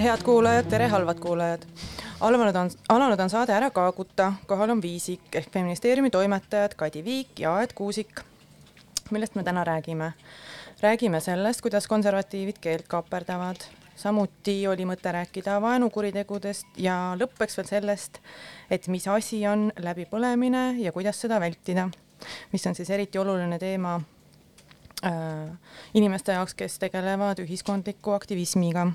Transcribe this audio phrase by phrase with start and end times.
[0.00, 1.62] head kuulajad, tere, halvad kuulajad.
[2.20, 7.40] alanud on, alanud on saade Ära kaaguta, kohal on Viisik ehk feministeeriumi toimetajad Kadi Viik
[7.40, 8.20] ja Aet Kuusik.
[9.10, 10.12] millest me täna räägime?
[10.82, 13.56] räägime sellest, kuidas konservatiivid keelt kaaperdavad,
[13.96, 18.18] samuti oli mõte rääkida vaenukuritegudest ja lõppeks veel sellest,
[18.70, 21.90] et mis asi on läbipõlemine ja kuidas seda vältida,
[22.52, 24.00] mis on siis eriti oluline teema
[25.04, 25.52] äh,
[25.94, 28.88] inimeste jaoks, kes tegelevad ühiskondliku aktivismiga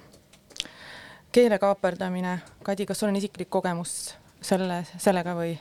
[1.36, 5.54] keele kaaperdamine, Kadi, kas sul on isiklik kogemus selle, sellega või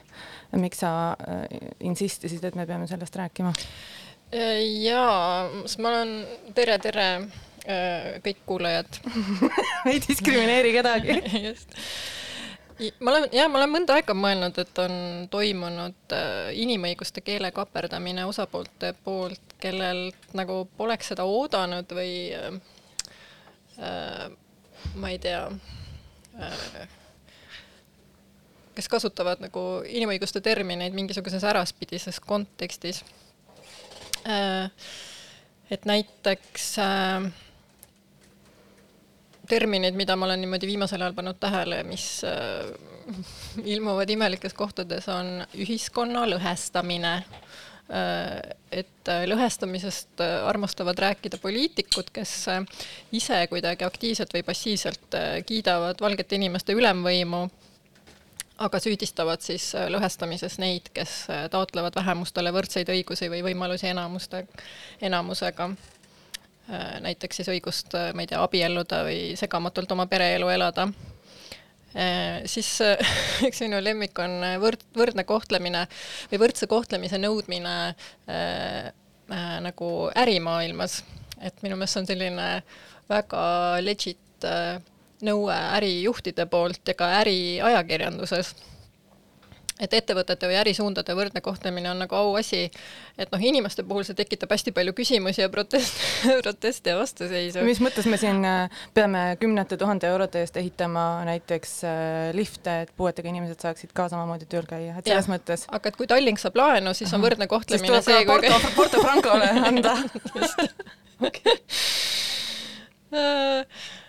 [0.61, 1.44] miks sa äh,
[1.89, 3.53] insistisid, et me peame sellest rääkima?
[4.34, 6.12] jaa, sest ma olen,
[6.56, 8.98] tere, tere äh, kõik kuulajad
[9.91, 11.77] ei diskrimineeri kedagi just.
[12.98, 14.95] ma olen, jaa, ma olen mõnda aega mõelnud, et on
[15.30, 22.14] toimunud äh, inimõiguste keele kaaperdamine osapoolte poolt, kellel nagu poleks seda oodanud või
[23.75, 24.33] äh
[24.94, 25.46] ma ei tea,
[26.40, 26.88] äh,
[28.74, 33.05] kes kasutavad nagu inimõiguste termineid mingisuguses äraspidises kontekstis.
[34.28, 34.70] Äh,
[35.70, 37.28] et näiteks äh,
[39.48, 42.23] terminid, mida ma olen niimoodi viimasel ajal pannud tähele, mis
[43.64, 47.43] ilmuvad imelikes kohtades, on ühiskonna lõhestamine Äh,
[47.89, 52.33] et äh, lõhestamisest äh, armastavad rääkida poliitikud, kes
[53.12, 57.42] ise kuidagi aktiivselt või passiivselt kiidavad valgete inimeste ülemvõimu,
[58.64, 64.46] aga süüdistavad siis lõhestamises neid, kes taotlevad vähemustele võrdseid õigusi või võimalusi enamuste,
[65.02, 65.70] enamusega.
[67.05, 71.14] näiteks siis õigust, ma ei tea, abielluda või segamatult oma pereelu elada Äh,
[72.50, 72.98] siis äh,
[73.48, 75.84] üks minu lemmik on äh, võrd-, võrdne kohtlemine
[76.32, 78.90] või võrdse kohtlemise nõudmine äh,
[79.30, 81.02] äh, nagu ärimaailmas.
[81.40, 82.48] et minu meelest see on selline
[83.10, 83.44] väga
[83.84, 84.80] legit äh,
[85.24, 88.55] nõue ärijuhtide poolt ja ka äriajakirjanduses
[89.83, 92.68] et ettevõtete või ärisuundade võrdne kohtlemine on nagu auasi,
[93.18, 95.98] et noh, inimeste puhul see tekitab hästi palju küsimusi ja protest,
[96.45, 97.64] proteste ja vastuseisu.
[97.67, 102.95] mis mõttes me siin äh, peame kümnete tuhande eurode eest ehitama näiteks äh, lifte, et
[102.96, 105.35] puuetega inimesed saaksid ka samamoodi tööl käia, et selles ja.
[105.35, 105.67] mõttes.
[105.74, 109.51] aga et kui Tallink saab laenu, siis on võrdne kohtlemine see, kui Porto, Porto Francole
[109.73, 109.98] anda
[111.29, 111.58] okei
[113.11, 113.67] äh,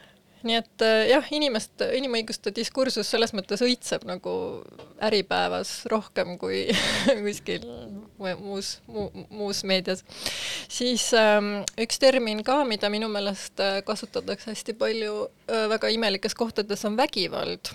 [0.45, 4.35] nii et äh, jah, inimest, inimõiguste diskursus selles mõttes õitseb nagu
[5.03, 6.65] Äripäevas rohkem kui
[7.25, 7.65] kuskil
[8.17, 10.05] muus mu,, muus meedias.
[10.69, 16.37] siis ähm, üks termin ka, mida minu meelest äh, kasutatakse hästi palju äh, väga imelikes
[16.37, 17.73] kohtades, on vägivald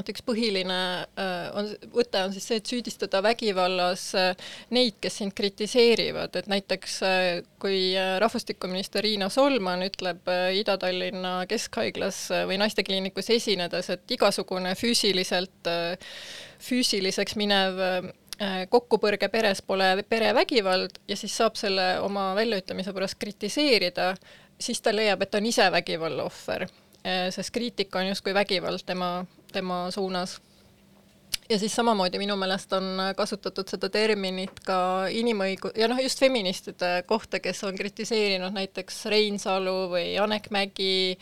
[0.00, 4.32] et üks põhiline äh, on, võte on siis see, et süüdistada vägivallas äh,
[4.74, 7.26] neid, kes sind kritiseerivad, et näiteks äh,
[7.62, 10.26] kui rahvastikuminister Riina Solman ütleb
[10.58, 15.70] Ida-Tallinna Keskhaiglas või naistekliinikus esinedes, et igasugune füüsiliselt,
[16.64, 17.80] füüsiliseks minev
[18.68, 24.10] kokkupõrge peres pole perevägivald ja siis saab selle oma väljaütlemise pärast kritiseerida,
[24.58, 26.66] siis ta leiab, et on ise vägivalla ohver.
[27.04, 29.22] Sest kriitika on justkui vägivald tema
[29.54, 30.40] tema suunas.
[31.50, 34.76] ja siis samamoodi minu meelest on kasutatud seda terminit ka
[35.12, 41.18] inimõigu- ja noh, just feministide kohta, kes on kritiseerinud näiteks Reinsalu või Janek Mägi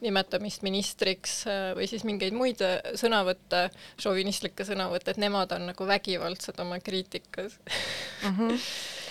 [0.00, 2.64] nimetamist ministriks äh, või siis mingeid muid
[2.96, 3.68] sõnavõtte,
[4.00, 8.32] šovinistlikke sõnavõtte, et nemad on nagu vägivaldsed oma kriitikas mm.
[8.32, 8.66] -hmm.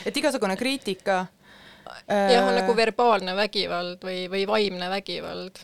[0.05, 1.25] et igasugune kriitika
[2.07, 5.61] jah, on nagu verbaalne vägivald või, või vaimne vägivald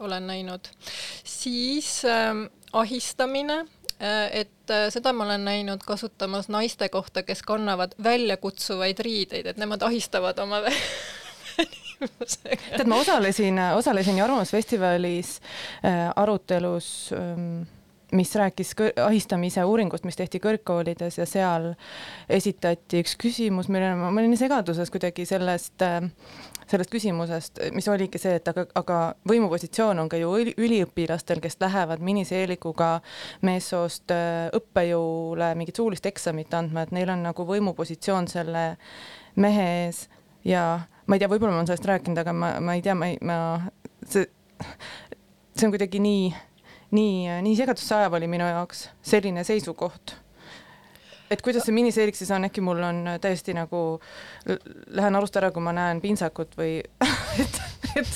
[0.00, 0.60] olen näinud.
[1.24, 2.34] siis äh,
[2.72, 9.46] ahistamine äh,, et äh, seda ma olen näinud kasutamas naiste kohta, kes kannavad väljakutsuvaid riideid,
[9.46, 10.62] et nemad ahistavad oma
[12.78, 15.40] tead, ma osalesin, osalesin ju Arvamusfestivalis
[15.84, 17.62] äh, arutelus ähm,
[18.12, 18.72] mis rääkis
[19.04, 21.72] ahistamise uuringust, mis tehti kõrgkoolides ja seal
[22.28, 26.08] esitati üks küsimus, millele ma, ma olin segaduses kuidagi sellest äh,
[26.68, 28.98] sellest küsimusest, mis oligi see, et aga, aga
[29.28, 32.90] võimupositsioon on ka ju üliõpilastel, kes lähevad miniseelikuga
[33.46, 38.66] meessoost äh, õppejõule mingit suulist eksamit andma, et neil on nagu võimupositsioon selle
[39.40, 40.06] mehe ees.
[40.46, 40.64] Ja
[41.06, 43.18] ma ei tea, võib-olla ma olen sellest rääkinud, aga ma, ma ei tea, ma ei,
[43.24, 43.38] ma,
[44.06, 44.28] see,
[45.56, 46.30] see on kuidagi nii,
[46.96, 50.18] nii, nii segadusse ajav oli minu jaoks selline seisukoht
[51.30, 53.82] et kuidas see miniseerik siis on, äkki mul on täiesti nagu,
[54.46, 56.78] lähen arust ära, kui ma näen pintsakut või
[57.42, 57.62] et,
[57.94, 58.14] et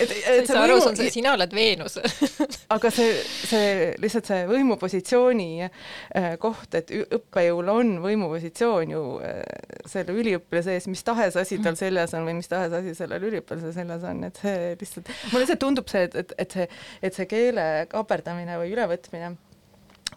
[0.00, 1.96] et, et sa aru, see, sina oled Veenus.
[2.74, 9.40] Aga see, see lihtsalt see võimupositsiooni äh, koht, et õppejõul on võimupositsioon ju äh,
[9.88, 13.74] selle üliõpilase ees, mis tahes asi tal seljas on või mis tahes asi sellel üliõpilasel
[13.76, 16.68] seljas on, et see lihtsalt, mulle lihtsalt tundub see, et, et, et see,
[17.08, 19.34] et see keele kaaperdamine või ülevõtmine,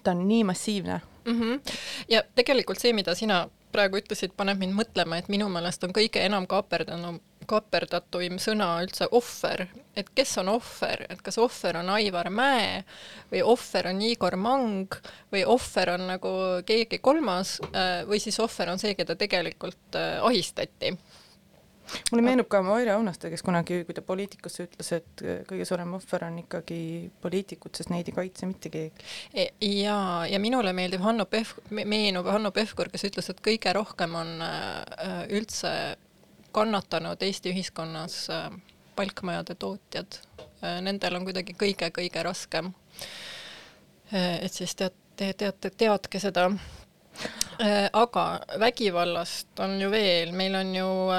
[0.04, 1.40] ta on nii massiivne mm.
[1.40, 1.74] -hmm.
[2.10, 6.24] ja tegelikult see, mida sina praegu ütlesid, paneb mind mõtlema, et minu meelest on kõige
[6.26, 9.66] enam kaaperdanud kaaperdatuim sõna üldse ohver,
[9.98, 12.84] et kes on ohver, et kas ohver on Aivar Mäe
[13.32, 15.00] või ohver on Igor Mang
[15.34, 16.34] või ohver on nagu
[16.68, 20.94] keegi kolmas äh, või siis ohver on see, keda tegelikult äh, ahistati
[22.12, 26.28] mulle meenub ka Maire Aunaste, kes kunagi, kui ta poliitikusse ütles, et kõige suurem ohver
[26.28, 26.82] on ikkagi
[27.22, 29.08] poliitikud, sest neid ei kaitse mitte keegi.
[29.34, 30.00] E, ja,
[30.30, 35.26] ja minule meeldib Hanno Pehv-, meenub Hanno Pevkur, kes ütles, et kõige rohkem on äh,
[35.40, 35.74] üldse
[36.52, 38.50] kannatanud Eesti ühiskonnas äh,
[38.96, 40.20] palkmajade tootjad.
[40.64, 42.74] Äh, nendel on kuidagi kõige-kõige raskem.
[44.14, 46.50] Äh, et siis tead, te teate, teadke seda.
[48.04, 48.26] Aga
[48.62, 50.90] vägivallast on ju veel, meil on ju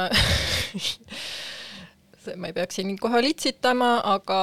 [2.41, 4.41] ma ei peaks siin kohe litsitama, aga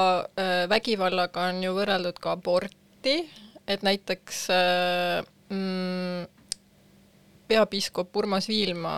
[0.69, 3.15] vägivallaga on ju võrreldud ka aborti,
[3.67, 4.35] et näiteks
[5.49, 6.21] mm,
[7.49, 8.95] peapiiskop Urmas Viilma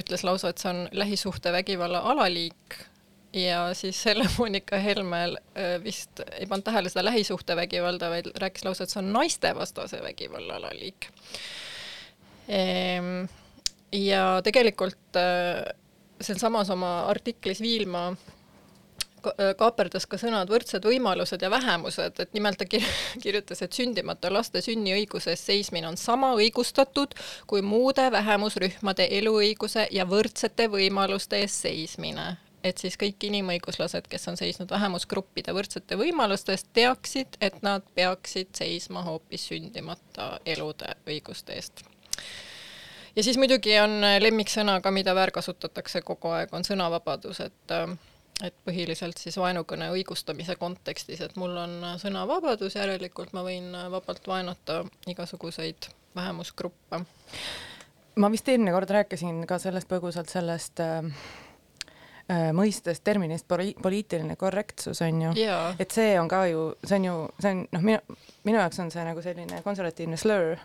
[0.00, 2.68] ütles lausa, et see on lähisuhtevägivalla alaliik
[3.32, 8.94] ja siis Helle-Moonika Helme äh, vist ei pannud tähele seda lähisuhtevägivalda, vaid rääkis lausa, et
[8.94, 11.10] see on naistevastase vägivalla alaliik.
[12.48, 13.24] Ehm,
[13.92, 15.18] ja tegelikult
[16.20, 18.10] sealsamas oma artiklis Viilma
[19.58, 22.66] kaaperdas ka sõnad võrdsed võimalused ja vähemused, et nimelt ta
[23.22, 27.16] kirjutas, et sündimata laste sünniõiguse eest seismine on sama õigustatud
[27.50, 32.36] kui muude vähemusrühmade eluõiguse ja võrdsete võimaluste eest seismine.
[32.64, 38.54] Et siis kõik inimõiguslased, kes on seisnud vähemusgruppide võrdsete võimaluste eest, teaksid, et nad peaksid
[38.58, 41.84] seisma hoopis sündimata elude õiguste eest
[43.16, 47.76] ja siis muidugi on lemmiksõna ka, mida väärkasutatakse kogu aeg, on sõnavabadus, et
[48.40, 54.84] et põhiliselt siis vaenukõne õigustamise kontekstis, et mul on sõnavabadus, järelikult ma võin vabalt vaenata
[55.12, 57.02] igasuguseid vähemusgruppe.
[58.16, 61.04] ma vist eelmine kord rääkisin ka sellest põgusalt, sellest äh,
[62.30, 65.30] Äh, mõistest terminist poli-, poliitiline korrektsus on ju
[65.82, 68.92] et see on ka ju, see on ju, see on noh, minu, minu jaoks on
[68.94, 70.60] see nagu selline konservatiivne slur,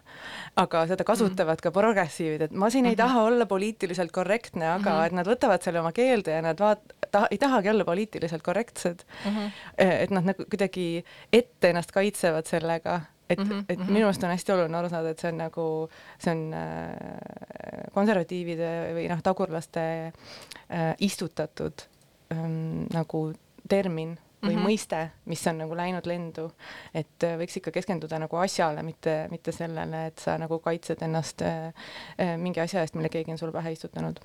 [0.62, 1.64] aga seda kasutavad mm -hmm.
[1.64, 2.90] ka progressiivid, et ma siin mm -hmm.
[2.90, 3.02] ei mhm.
[3.02, 5.06] taha olla poliitiliselt korrektne, aga mm -hmm.
[5.06, 9.04] et nad võtavad selle oma keelde ja nad vaat-, ta-, ei tahagi olla poliitiliselt korrektsed
[9.26, 9.32] mm.
[9.32, 9.52] -hmm.
[9.78, 13.66] et nad nagu kuidagi ette ennast kaitsevad sellega et mm, -hmm.
[13.70, 13.94] et mhm.
[13.94, 15.90] minu arust on hästi oluline aru saada, et see on nagu,
[16.20, 21.88] see on äh, konservatiivide või noh, tagurlaste äh, istutatud
[22.34, 23.34] ähm, nagu
[23.70, 24.68] termin või mm -hmm.
[24.68, 26.52] mõiste, mis on nagu läinud lendu,
[26.94, 31.42] et äh, võiks ikka keskenduda nagu asjale, mitte, mitte sellele, et sa nagu kaitsed ennast
[31.42, 31.74] äh,
[32.20, 34.20] äh mingi asja eest, mille keegi on sulle pähe istutanud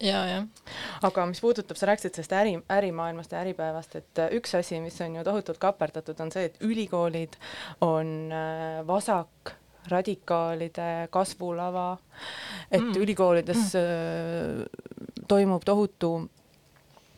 [0.00, 0.48] ja, jah.
[1.02, 4.98] aga mis puudutab, sa rääkisid sellest äri, ärimaailmast ja Äripäevast, et äh, üks asi, mis
[5.04, 7.38] on ju tohutult kaperdatud, on see, et ülikoolid
[7.84, 9.54] on äh, vasak
[9.88, 11.90] radikaalide kasvulava,
[12.70, 12.96] et mm.
[13.00, 15.22] ülikoolides mm.
[15.28, 16.12] toimub tohutu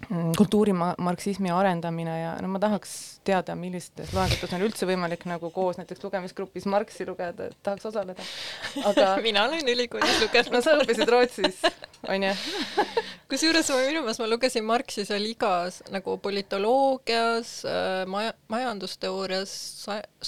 [0.09, 2.93] kultuurimarksismi arendamine ja no ma tahaks
[3.25, 8.25] teada, millistes loengutes on üldse võimalik nagu koos näiteks lugemisgrupis Marxi lugeda, et tahaks osaleda.
[8.91, 10.53] aga mina olen ülikoolis lugenud.
[10.55, 11.61] no sa õppisid Rootsis,
[12.09, 12.33] onju.
[13.31, 19.53] kusjuures minu meelest ma lugesin Marxi seal igas nagu politoloogias, äh, maja, majandusteoorias,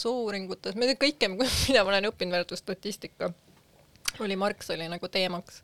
[0.04, 3.32] soouuringutes, kõike, mida ma olen õppinud, välja arvatud statistika
[4.20, 5.62] oli Marx oli nagu teemaks.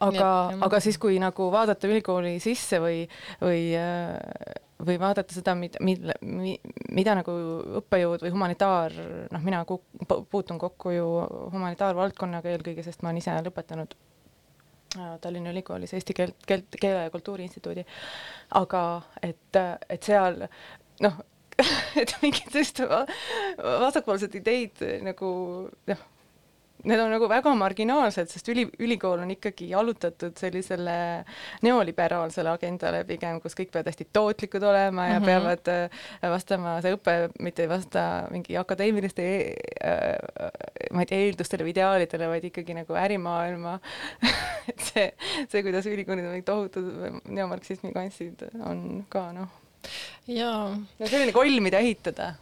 [0.00, 0.30] aga,
[0.60, 3.04] aga siis, kui nagu vaadata ülikooli sisse või,
[3.42, 3.62] või
[4.86, 6.14] või vaadata seda, mida, mille,
[6.92, 7.32] mida nagu
[7.80, 8.94] õppejõud või humanitaar,
[9.32, 11.08] noh, mina puutun kokku ju
[11.52, 13.96] humanitaarvaldkonnaga eelkõige, sest ma olen ise lõpetanud
[14.98, 17.84] äh, Tallinna Ülikoolis Eesti keelt, keelt, keele ja kultuuri instituudi.
[18.60, 18.84] aga
[19.22, 20.46] et, et seal
[21.04, 21.20] noh,
[22.00, 22.80] et mingid sellised
[23.58, 25.34] vasakpoolsed ideid nagu
[25.92, 26.08] noh
[26.84, 30.96] need on nagu väga marginaalsed, sest üli, ülikool on ikkagi allutatud sellisele
[31.66, 35.30] neoliberaalsele agendale pigem, kus kõik peavad hästi tootlikud olema ja mm -hmm.
[35.30, 39.28] peavad äh, vastama, see õpe mitte ei vasta mingi akadeemiliste
[39.84, 40.50] äh,
[40.92, 43.78] ma ei tea, eeldustele või ideaalidele, vaid ikkagi nagu ärimaailma
[44.70, 45.08] et see,
[45.48, 49.50] see, kuidas ülikoolid on mingid tohutud neomarksismi kantsid, on ka noh.
[50.26, 50.70] jaa.
[50.76, 52.34] no selline koll, mida ehitada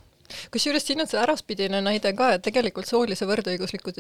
[0.55, 3.95] kusjuures siin on see äraspidine näide ka, et tegelikult soolise võrdõigusliku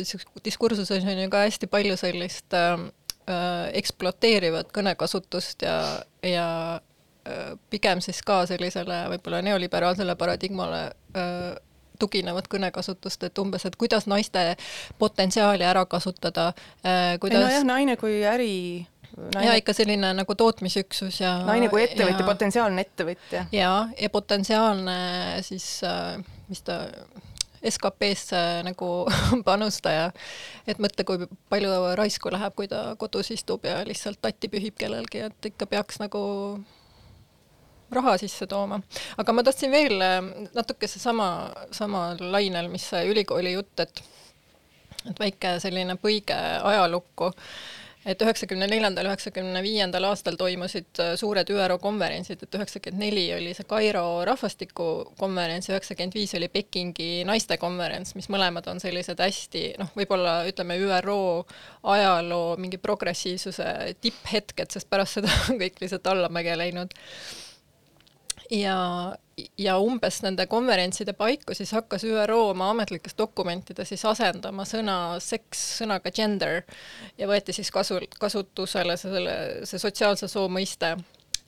[0.44, 2.74] diskursuses on ju ka hästi palju sellist äh,
[3.28, 5.78] äh ekspluateerivat kõnekasutust ja,
[6.24, 6.48] ja
[7.70, 10.82] pigem siis ka sellisele võib-olla neoliberaalsele paradigmale
[11.16, 11.50] öö,
[11.98, 14.54] tuginevat kõnekasutust, et umbes, et kuidas naiste
[14.98, 16.52] potentsiaali ära kasutada,
[17.20, 18.52] kuidas nojah, naine kui äri
[19.16, 19.46] naine...
[19.46, 23.46] ja ikka selline nagu tootmisüksus ja naine kui ettevõtja, potentsiaalne ettevõtja.
[23.52, 24.98] ja, ja potentsiaalne
[25.46, 25.68] siis,
[26.48, 26.84] mis ta
[27.58, 28.88] SKP-sse nagu
[29.48, 30.10] panustaja,
[30.66, 35.26] et mõtle, kui palju raisku läheb, kui ta kodus istub ja lihtsalt tatti pühib kellelgi,
[35.28, 36.20] et ikka peaks nagu
[37.90, 38.80] raha sisse tooma.
[39.18, 39.98] aga ma tahtsin veel
[40.54, 44.04] natuke seesama, samal lainel, mis see ülikooli jutt, et
[45.08, 46.36] et väike selline põige
[46.68, 47.30] ajalukku
[48.06, 53.54] et üheksakümne neljandal, üheksakümne viiendal aastal toimusid äh, suured ÜRO konverentsid, et üheksakümmend neli oli
[53.56, 59.92] see Kairo rahvastikukonverents ja üheksakümmend viis oli Pekingi naistekonverents, mis mõlemad on sellised hästi noh,
[59.98, 61.20] võib-olla ütleme ÜRO
[61.94, 66.94] ajaloo mingi progressiivsuse tipphetked, sest pärast seda on kõik lihtsalt allamäge läinud.
[68.54, 68.78] Ja,
[69.58, 75.62] ja umbes nende konverentside paiku siis hakkas ÜRO oma ametlikes dokumentides siis asendama sõna seks
[75.80, 76.62] sõnaga gender
[77.18, 80.96] ja võeti siis kasu, kasutusele selle, see sotsiaalse soo mõiste.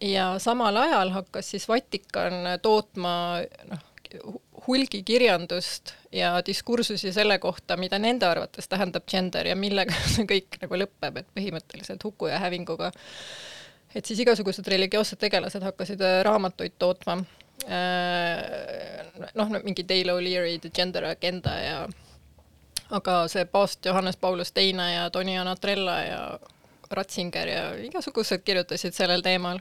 [0.00, 3.14] ja samal ajal hakkas siis Vatikan tootma
[3.70, 3.87] noh,
[4.66, 10.82] hulgikirjandust ja diskursusi selle kohta, mida nende arvates tähendab gender ja millega see kõik nagu
[10.85, 12.90] lõpeb, et põhimõtteliselt huku ja hävinguga
[13.94, 17.20] et siis igasugused religioossed tegelased hakkasid raamatuid tootma.
[17.69, 21.88] Äh, noh, mingi Dale O'Leary The Gender Agenda ja
[22.90, 26.23] aga see paavst Johannes Paulus Teine ja Toni Anatrella ja
[26.90, 29.61] Ratzinger ja igasugused kirjutasid sellel teemal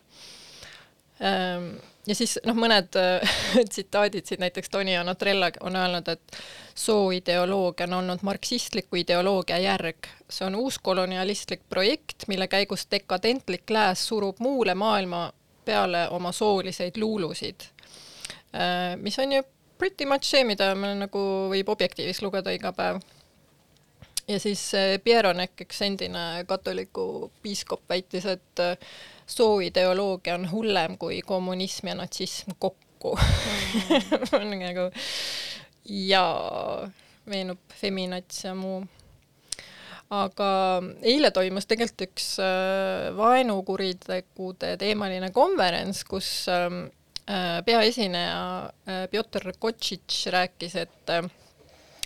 [1.22, 1.76] ähm,
[2.10, 3.34] ja siis noh, mõned äh,
[3.72, 6.40] tsitaadid siit näiteks Toni Anatrella on öelnud, et
[6.76, 10.08] sooideoloogia on olnud marksistliku ideoloogia järg.
[10.30, 15.32] see on uuskolonialistlik projekt, mille käigus dekadentlik lääs surub muule maailma
[15.66, 17.62] peale oma sooliseid luulusid.
[18.54, 19.44] Äh, mis on ju
[19.78, 23.02] pretty much see, mida me nagu võib Objektiivis lugeda iga päev.
[24.28, 28.64] ja siis äh, Pierre Onek, üks endine katoliku piiskop, väitis, et
[29.30, 34.58] sooideoloogia on hullem kui kommunism ja natsism kokku mm.
[34.66, 34.90] nagu
[35.90, 36.24] ja
[37.30, 38.82] meenub feminats ja muu.
[40.10, 40.50] aga
[41.06, 46.99] eile toimus tegelikult üks äh, vaenukuritegude teemaline konverents, kus ähm, äh,
[47.66, 51.14] peaesineja äh, Pjotor Kotšitš rääkis, et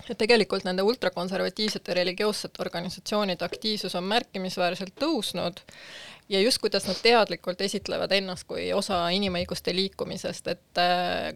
[0.09, 5.61] et tegelikult nende ultrakonservatiivsete religioossete organisatsioonide aktiivsus on märkimisväärselt tõusnud
[6.29, 11.31] ja just kuidas nad teadlikult esitlevad ennast kui osa inimõiguste liikumisest, et äh,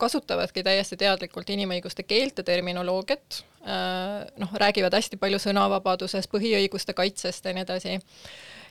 [0.00, 7.44] kasutavadki täiesti teadlikult inimõiguste keelt ja terminoloogiat, äh, noh, räägivad hästi palju sõnavabadusest, põhiõiguste kaitsest
[7.44, 7.98] ja nii edasi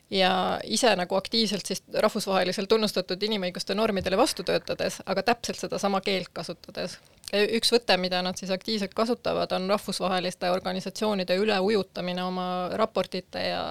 [0.09, 6.31] ja ise nagu aktiivselt siis rahvusvaheliselt tunnustatud inimõiguste normidele vastu töötades, aga täpselt sedasama keelt
[6.33, 6.97] kasutades.
[7.29, 13.63] Üks võte, mida nad siis aktiivselt kasutavad, on rahvusvaheliste organisatsioonide üleujutamine oma raportite ja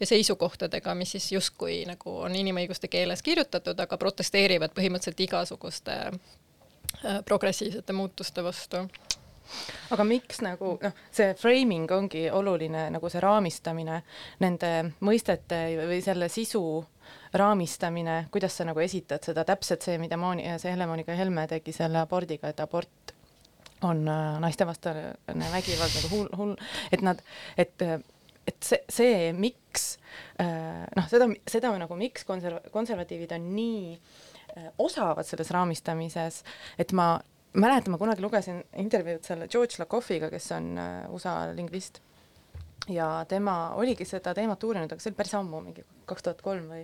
[0.00, 7.20] ja seisukohtadega, mis siis justkui nagu on inimõiguste keeles kirjutatud, aga protesteerivad põhimõtteliselt igasuguste äh,
[7.28, 8.86] progressiivsete muutuste vastu
[9.94, 14.00] aga miks nagu noh, see framing ongi oluline, nagu see raamistamine,
[14.44, 14.72] nende
[15.04, 16.64] mõistete või selle sisu
[17.34, 19.44] raamistamine, kuidas sa nagu esitad seda.
[19.44, 23.14] Täpselt see, mida Mooni, see Helle-Moonika Helme tegi selle abordiga, et abort
[23.84, 25.14] on äh, naistevastane
[25.52, 26.54] vägivald nagu hull, hull,
[26.92, 27.20] et nad,
[27.60, 27.88] et
[28.44, 29.94] et see, see, miks
[30.40, 36.42] äh, noh, seda, seda nagu miks konserv-, konservatiivid on nii äh, osavad selles raamistamises,
[36.78, 37.14] et ma
[37.54, 40.74] mäletan, ma kunagi lugesin intervjuud selle George Lakoffiga, kes on
[41.14, 42.00] USA lingvist.
[42.92, 46.66] Ja tema oligi seda teemat uurinud, aga see oli päris ammu, mingi kaks tuhat kolm
[46.68, 46.82] või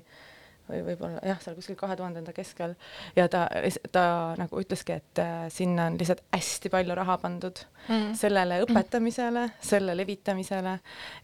[0.70, 2.74] või võib-olla jah, seal kuskil kahe tuhandenda keskel.
[3.16, 3.46] Ja ta,
[3.92, 4.04] ta
[4.38, 8.12] nagu ütleski, et äh, sinna on lihtsalt hästi palju raha pandud mm.
[8.20, 10.76] sellele õpetamisele, selle levitamisele,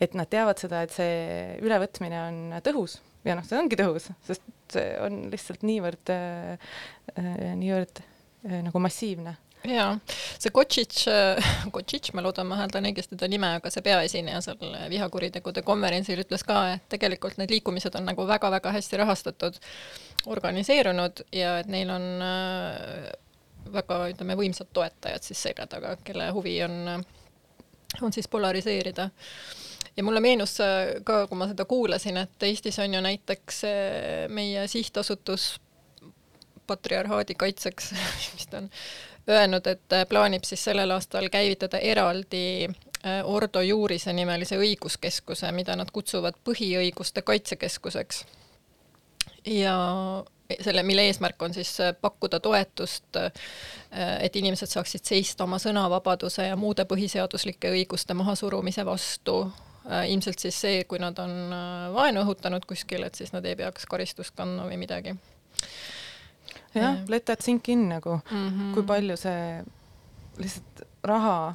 [0.02, 2.98] et nad teavad seda, et see ülevõtmine on tõhus.
[3.26, 6.68] Ja noh, see ongi tõhus, sest see on lihtsalt niivõrd äh,,
[7.18, 9.36] äh, niivõrd äh, nagu massiivne.
[9.66, 9.96] Jaa,
[10.38, 11.06] see Kotšitš,
[11.74, 16.44] Kotšitš, ma loodan, ma hääldan õigesti ta nime, aga see peaesineja seal vihakuritegude konverentsil ütles
[16.46, 19.58] ka, et tegelikult need liikumised on nagu väga-väga hästi rahastatud,
[20.30, 23.10] organiseerunud ja et neil on äh,
[23.72, 27.04] väga, ütleme, võimsad toetajad siis selja taga, kelle huvi on,
[28.02, 29.10] on siis polariseerida.
[29.96, 34.26] Ja mulle meenus äh, ka, kui ma seda kuulasin, et Eestis on ju näiteks äh,
[34.28, 35.54] meie sihtasutus
[36.66, 37.92] patriarhaadi kaitseks,
[38.34, 38.70] mis ta on,
[39.28, 45.76] öelnud, et äh, plaanib siis sellel aastal käivitada eraldi äh, Ordo Juurise nimelise õiguskeskuse, mida
[45.76, 48.24] nad kutsuvad põhiõiguste kaitsekeskuseks.
[49.46, 49.76] ja,
[50.60, 53.18] selle, mille eesmärk on siis pakkuda toetust,
[54.20, 59.36] et inimesed saaksid seista oma sõnavabaduse ja muude põhiseaduslike õiguste mahasurumise vastu
[60.06, 61.54] ilmselt siis see, kui nad on
[61.94, 65.14] vaenu õhutanud kuskil, et siis nad ei peaks karistust kandma või midagi
[66.82, 68.74] jah, let that sink in nagu mm, -hmm.
[68.74, 69.64] kui palju see
[70.38, 71.54] lihtsalt raha,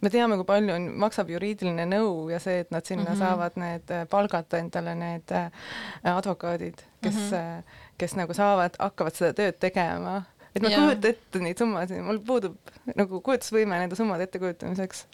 [0.00, 3.18] me teame, kui palju on, maksab juriidiline nõu ja see, et nad sinna mm -hmm.
[3.18, 5.50] saavad need äh, palgata endale need äh,
[6.16, 7.62] advokaadid, kes mm, -hmm.
[7.98, 10.22] kes nagu saavad, hakkavad seda tööd tegema
[10.54, 15.04] et ma ei kujuta ette neid summasid, mul puudub nagu kujutusvõime nende summade ettekujutamiseks.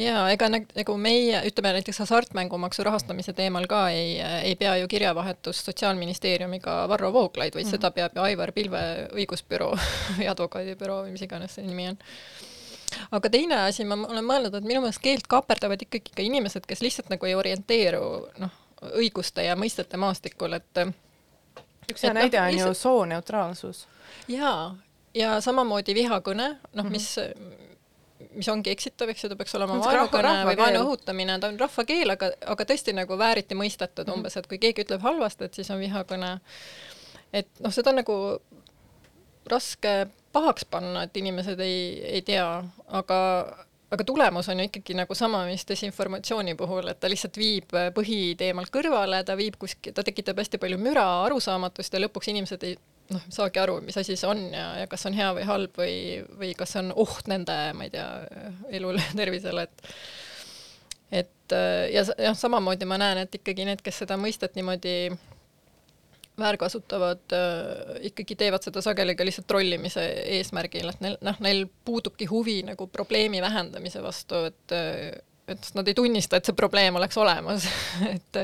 [0.00, 5.70] ja ega nagu meie, ütleme näiteks hasartmängumaksu rahastamise teemal ka ei, ei pea ju kirjavahetust
[5.70, 7.74] Sotsiaalministeeriumiga Varro Vooglaid, vaid mm.
[7.76, 8.82] seda peab ju Aivar Pilve
[9.14, 9.74] õigusbüroo
[10.18, 12.00] või advokaadibüroo või mis iganes see nimi on
[13.14, 16.82] aga teine asi, ma olen mõelnud, et minu meelest keelt kaaperdavad ikkagi ka inimesed, kes
[16.82, 18.02] lihtsalt nagu ei orienteeru
[18.42, 18.58] noh,
[18.98, 20.82] õiguste ja mõistete maastikul, et
[21.90, 22.74] üks hea näide no, on lihtsalt...
[22.74, 23.86] ju sooneutraalsus
[24.28, 24.76] jaa,
[25.14, 26.92] ja samamoodi vihakõne, noh, mhm.
[26.92, 27.14] mis
[28.36, 32.14] mis ongi eksitav, eks ju, ta peaks olema vaenukõne või vaenu õhutamine, ta on rahvakeel,
[32.14, 34.18] aga, aga tõesti nagu vääriti mõistetud mm -hmm.
[34.18, 36.38] umbes, et kui keegi ütleb halvasti, et siis on vihakõne.
[37.32, 38.16] et noh, seda on nagu
[39.46, 43.18] raske pahaks panna, et inimesed ei, ei tea, aga,
[43.90, 48.70] aga tulemus on ju ikkagi nagu sama, mis desinformatsiooni puhul, et ta lihtsalt viib põhiteemalt
[48.70, 52.76] kõrvale, ta viib kuskil, ta tekitab hästi palju müra, arusaamatust ja lõpuks inimesed ei
[53.10, 55.94] noh, saagi aru, mis asi see on ja, ja kas on hea või halb või,
[56.40, 58.08] või kas see on oht nende, ma ei tea,
[58.80, 59.92] elule tervisele, et
[61.20, 61.56] et
[61.90, 65.10] ja jah, samamoodi ma näen, et ikkagi need, kes seda mõistet niimoodi
[66.40, 70.04] väärkasutavad äh,, ikkagi teevad seda sageli ka lihtsalt trollimise
[70.38, 74.78] eesmärgil, et neil, noh, neil puudubki huvi nagu probleemi vähendamise vastu, et
[75.50, 77.66] et nad ei tunnista, et see probleem oleks olemas
[78.14, 78.40] et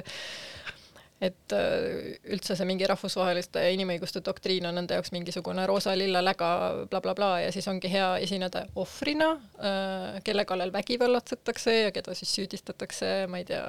[1.21, 6.49] et äh, üldse see mingi rahvusvaheliste inimõiguste doktriin on nende jaoks mingisugune roosa-lilla läga
[6.91, 12.15] blablabla bla, bla, ja siis ongi hea esineda ohvrina, äh, kelle kallal vägivallatsetakse ja keda
[12.19, 13.65] siis süüdistatakse, ma ei tea,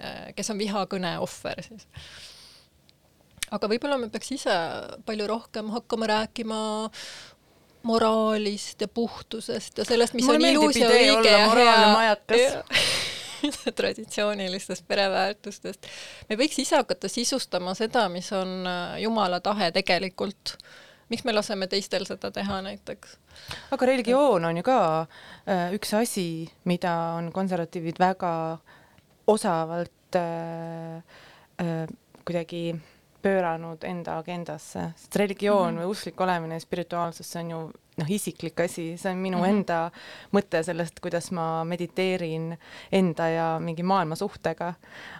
[0.00, 1.86] äh, kes on vihakõne ohver siis.
[3.54, 4.56] aga võib-olla me peaks ise
[5.06, 6.58] palju rohkem hakkama rääkima
[7.86, 12.18] moraalist ja puhtusest ja sellest, mis Mulle on ilus ja õige ja hea
[13.80, 15.86] traditsioonilistest pereväärtustest.
[16.28, 20.56] me võiks ise hakata sisustama seda, mis on äh, Jumala tahe tegelikult.
[21.10, 23.16] miks me laseme teistel seda teha näiteks?
[23.70, 26.28] aga religioon on ju ka äh, üks asi,
[26.64, 28.32] mida on konservatiivid väga
[29.26, 30.96] osavalt äh,
[31.60, 31.86] äh,
[32.24, 32.64] kuidagi
[33.20, 35.82] pööranud enda agendasse, sest religioon mm -hmm.
[35.82, 37.60] või usklik olemine ja spirituaalsus, see on ju
[38.00, 39.58] noh, isiklik asi, see on minu mm -hmm.
[39.58, 39.90] enda
[40.32, 42.54] mõte sellest, kuidas ma mediteerin
[42.92, 44.74] enda ja mingi maailma suhtega.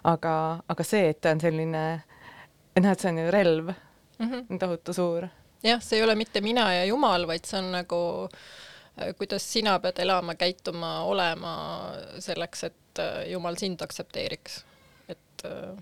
[0.05, 0.35] aga,
[0.69, 1.85] aga see, et ta on selline,
[2.77, 3.73] et noh, et see on ju relv
[4.19, 4.59] mm, -hmm.
[4.59, 5.29] tohutu suur.
[5.63, 8.29] jah, see ei ole mitte mina ja Jumal, vaid see on nagu
[9.01, 14.65] äh, kuidas sina pead elama, käituma, olema selleks, et äh, Jumal sind aktsepteeriks.
[15.09, 15.77] et äh,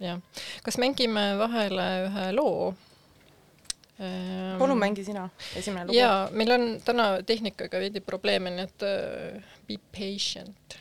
[0.00, 0.20] jah,
[0.62, 2.74] kas mängime vahele ühe loo?
[4.58, 5.28] Palun mängi sina,
[5.58, 5.98] esimene lugu.
[5.98, 10.78] jaa, meil on täna tehnikaga veidi probleeme, nii et uh, be patient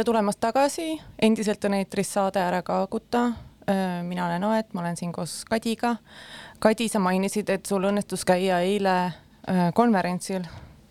[0.00, 3.34] tere tulemast tagasi, endiselt on eetris saade Ära kaaguta.
[4.06, 5.98] Mina olen Aet, ma olen siin koos Kadiga.
[6.58, 8.94] Kadi, sa mainisid, et sul õnnestus käia eile
[9.76, 10.46] konverentsil.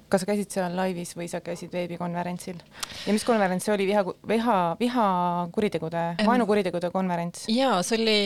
[0.09, 2.61] kas sa käisid seal laivis või sa käisid veebikonverentsil?
[3.07, 7.45] ja mis konverents see oli, viha, viha, vihakuritegude, vaenukuritegude konverents?
[7.49, 8.17] jaa, see oli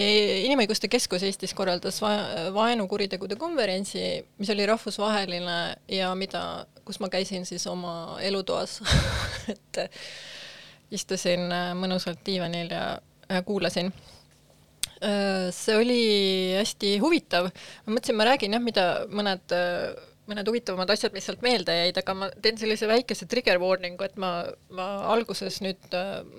[0.49, 2.13] Inimõiguste Keskus Eestis korraldas va
[2.55, 5.57] vaenukuritegude konverentsi, mis oli rahvusvaheline
[5.91, 6.45] ja mida,
[6.83, 8.79] kus ma käisin siis oma elutoas
[9.55, 9.83] et
[10.91, 12.85] istusin äh, mõnusalt diivanil ja
[13.29, 13.91] äh, kuulasin.
[15.03, 16.01] Äh, see oli
[16.57, 17.51] hästi huvitav,
[17.85, 19.55] ma mõtlesin, ma räägin jah, mida mõned
[20.23, 24.13] mõned huvitavamad asjad, mis sealt meelde jäid, aga ma teen sellise väikese trigger warning'u, et
[24.21, 24.29] ma,
[24.71, 25.97] ma alguses nüüd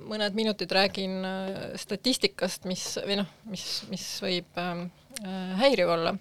[0.09, 1.19] mõned minutid räägin
[1.83, 4.87] statistikast, mis või noh, mis, mis võib äh,
[5.61, 6.15] häiriv olla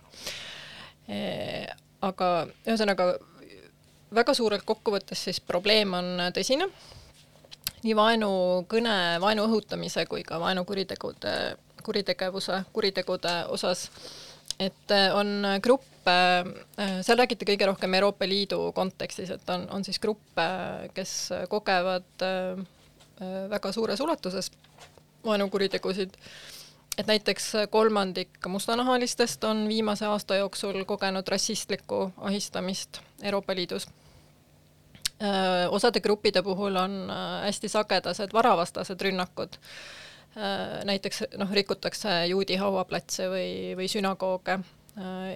[1.08, 1.64] e,.
[2.04, 2.28] aga
[2.68, 3.14] ühesõnaga
[4.14, 6.68] väga suurelt kokkuvõttes siis probleem on tõsine
[7.84, 11.34] nii vaenukõne, vaenu õhutamise kui ka vaenukuritegude,
[11.84, 13.90] kuritegevuse, kuritegude osas.
[14.60, 16.14] et äh, on gruppe,
[16.80, 20.46] äh, seal räägiti kõige rohkem Euroopa Liidu kontekstis, et on, on siis gruppe,
[20.94, 22.62] kes kogevad äh,
[23.50, 24.52] väga suures ulatuses
[25.26, 26.14] vaenukuritegusid
[26.98, 33.88] et näiteks kolmandik mustanahalistest on viimase aasta jooksul kogenud rassistlikku ahistamist Euroopa Liidus
[35.70, 39.58] osade gruppide puhul on äh, hästi sagedased varavastased rünnakud.
[40.38, 44.60] Äh, näiteks noh, rikutakse juudi hauaplatse või, või sünagooge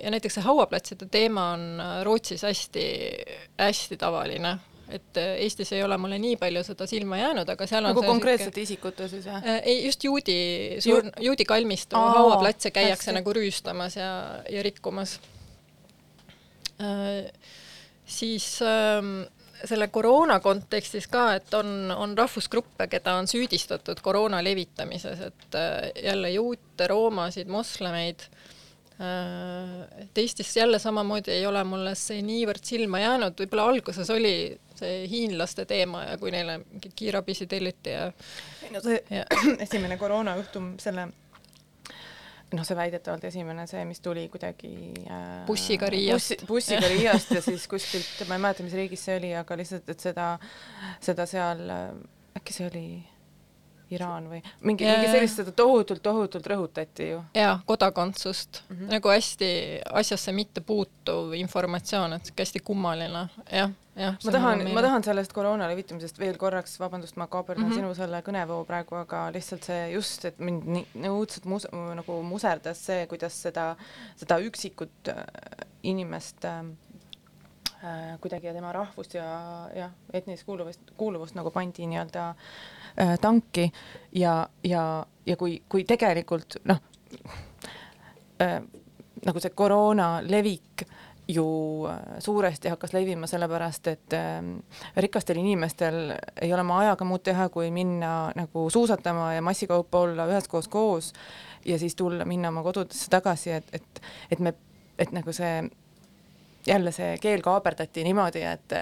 [0.04, 4.52] ja näiteks see hauaplatside teema on Rootsis hästi-hästi tavaline,
[4.94, 8.52] et Eestis ei ole mulle nii palju seda silma jäänud, aga seal nagu on konkreetsete
[8.54, 8.68] siuke...
[8.68, 9.48] isikute siis jah?
[9.63, 10.38] ei, just juudi,
[11.26, 13.16] juudi kalmistu hauaplatse käiakse hästi.
[13.18, 14.12] nagu rüüstamas ja,
[14.46, 15.18] ja rikkumas.
[18.06, 19.26] siis ähm,
[19.65, 25.89] selle koroona kontekstis ka, et on, on rahvusgruppe, keda on süüdistatud koroona levitamises, et äh,
[26.04, 28.28] jälle juute, roomasid, moslemeid.
[29.02, 34.36] Äh, et Eestis jälle samamoodi ei ole mulle see niivõrd silma jäänud, võib-olla alguses oli
[34.78, 38.12] see hiinlaste teema ja kui neile mingeid kiirabisi telliti ja.
[38.74, 39.26] no see ja.
[39.65, 41.08] esimene koroonajuhtum selle
[42.54, 44.72] noh, see väidetavalt esimene, see, mis tuli kuidagi
[45.10, 46.48] äh, bussiga Riiast bussi,.
[46.48, 50.08] bussiga Riiast ja siis kuskilt, ma ei mäleta, mis riigis see oli, aga lihtsalt, et
[50.10, 50.32] seda,
[51.04, 51.64] seda seal,
[52.40, 52.88] äkki see oli
[53.96, 57.22] Iraan või mingi, mingi sellist, seda tohutult, tohutult rõhutati ju.
[57.38, 58.90] jaa, kodakondsust mm, -hmm.
[58.98, 59.52] nagu hästi
[60.02, 63.72] asjasse mitte puutuv informatsioon, et sihuke hästi kummaline, jah.
[63.98, 67.82] Ma tahan, ma tahan sellest koroona levitamisest veel korraks, vabandust, ma kaaperdan mm -hmm.
[67.82, 72.86] sinu selle kõnevoo praegu, aga lihtsalt see just, et mind nii, õudselt mus-, nagu muserdas
[72.86, 73.76] see, kuidas seda,
[74.16, 75.24] seda üksikut äh,
[75.84, 76.60] inimest äh,
[77.84, 79.28] äh, kuidagi ja tema rahvust ja
[79.76, 82.28] jah, etnilist kuuluvust, kuuluvust nagu pandi nii-öelda
[83.02, 83.72] äh, tanki
[84.12, 86.82] ja, ja, ja kui, kui tegelikult noh
[88.42, 88.62] äh,,
[89.26, 90.86] nagu see koroona levik
[91.28, 91.48] ju
[91.88, 94.44] äh, suuresti hakkas levima sellepärast, et äh,
[94.96, 100.28] rikastel inimestel ei ole oma ajaga muud teha, kui minna nagu suusatama ja massikaupa olla
[100.32, 101.13] üheskoos koos
[101.66, 104.54] ja siis tulla, minna oma kodudesse tagasi, et, et, et me,
[105.00, 105.68] et nagu see
[106.67, 108.73] jälle see keel kaaperdati niimoodi, et,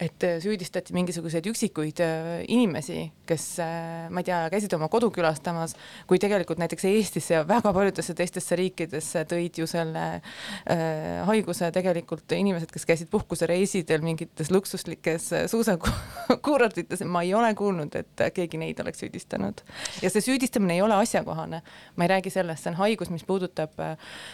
[0.00, 5.74] et süüdistati mingisuguseid üksikuid äh, inimesi, kes äh, ma ei tea, käisid oma kodu külastamas,
[6.10, 12.34] kui tegelikult näiteks Eestisse ja väga paljudesse teistesse riikidesse tõid ju selle äh, haiguse tegelikult
[12.36, 18.80] inimesed, kes käisid puhkusereisidel mingites luksuslikes äh, suusakuurortites, ma ei ole kuulnud, et keegi neid
[18.82, 19.64] oleks süüdistanud.
[20.02, 21.62] ja see süüdistamine ei ole asjakohane.
[21.96, 23.74] ma ei räägi sellest, see on haigus, mis puudutab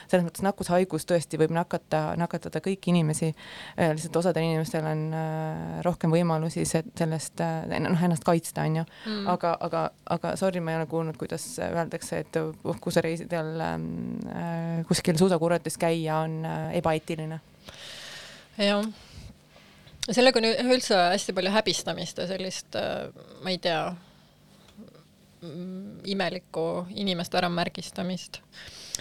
[0.09, 3.35] selles mõttes nakkushaigus tõesti võib nakata, nakatada kõiki kõiki inimesi.
[3.79, 8.85] Äh, lihtsalt osadel inimestel on äh, rohkem võimalusi sellest äh, noh, ennast kaitsta, onju.
[9.07, 9.27] Mm.
[9.29, 15.79] aga, aga, aga sorry, ma ei ole kuulnud, kuidas öeldakse, et puhkusereisidel ähm, kuskil suusakurvatis
[15.79, 17.41] käia on ebaeetiline.
[18.59, 18.83] jah
[20.09, 22.77] sellega on üldse hästi palju häbistamist ja sellist,
[23.45, 23.83] ma ei tea,
[25.43, 26.65] mm, imelikku
[26.97, 28.41] inimeste äramärgistamist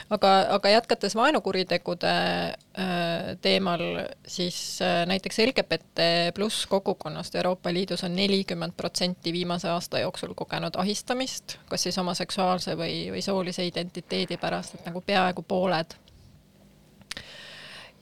[0.10, 3.82] aga, aga jätkates vaenukuritegude äh, teemal,
[4.28, 10.76] siis äh, näiteks LGBT pluss kogukonnast Euroopa Liidus on nelikümmend protsenti viimase aasta jooksul kogenud
[10.78, 15.98] ahistamist, kas siis oma seksuaalse või, või soolise identiteedi pärast, et nagu peaaegu pooled.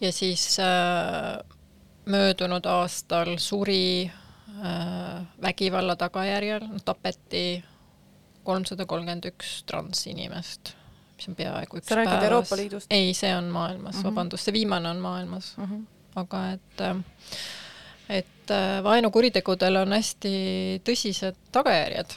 [0.02, 1.40] ja siis äh,
[2.06, 7.64] möödunud aastal suri äh, vägivalla tagajärjel, tapeti
[8.44, 10.76] kolmsada kolmkümmend üks transinimest
[11.16, 12.30] mis on peaaegu üks sa räägid päevas.
[12.30, 12.94] Euroopa Liidust?
[12.94, 14.08] ei, see on maailmas mm, -hmm.
[14.12, 15.66] vabandust, see viimane on maailmas mm.
[15.66, 15.84] -hmm.
[16.22, 17.04] aga et, äh,
[18.10, 20.36] et et vaenukuritegudel on hästi
[20.86, 22.16] tõsised tagajärjed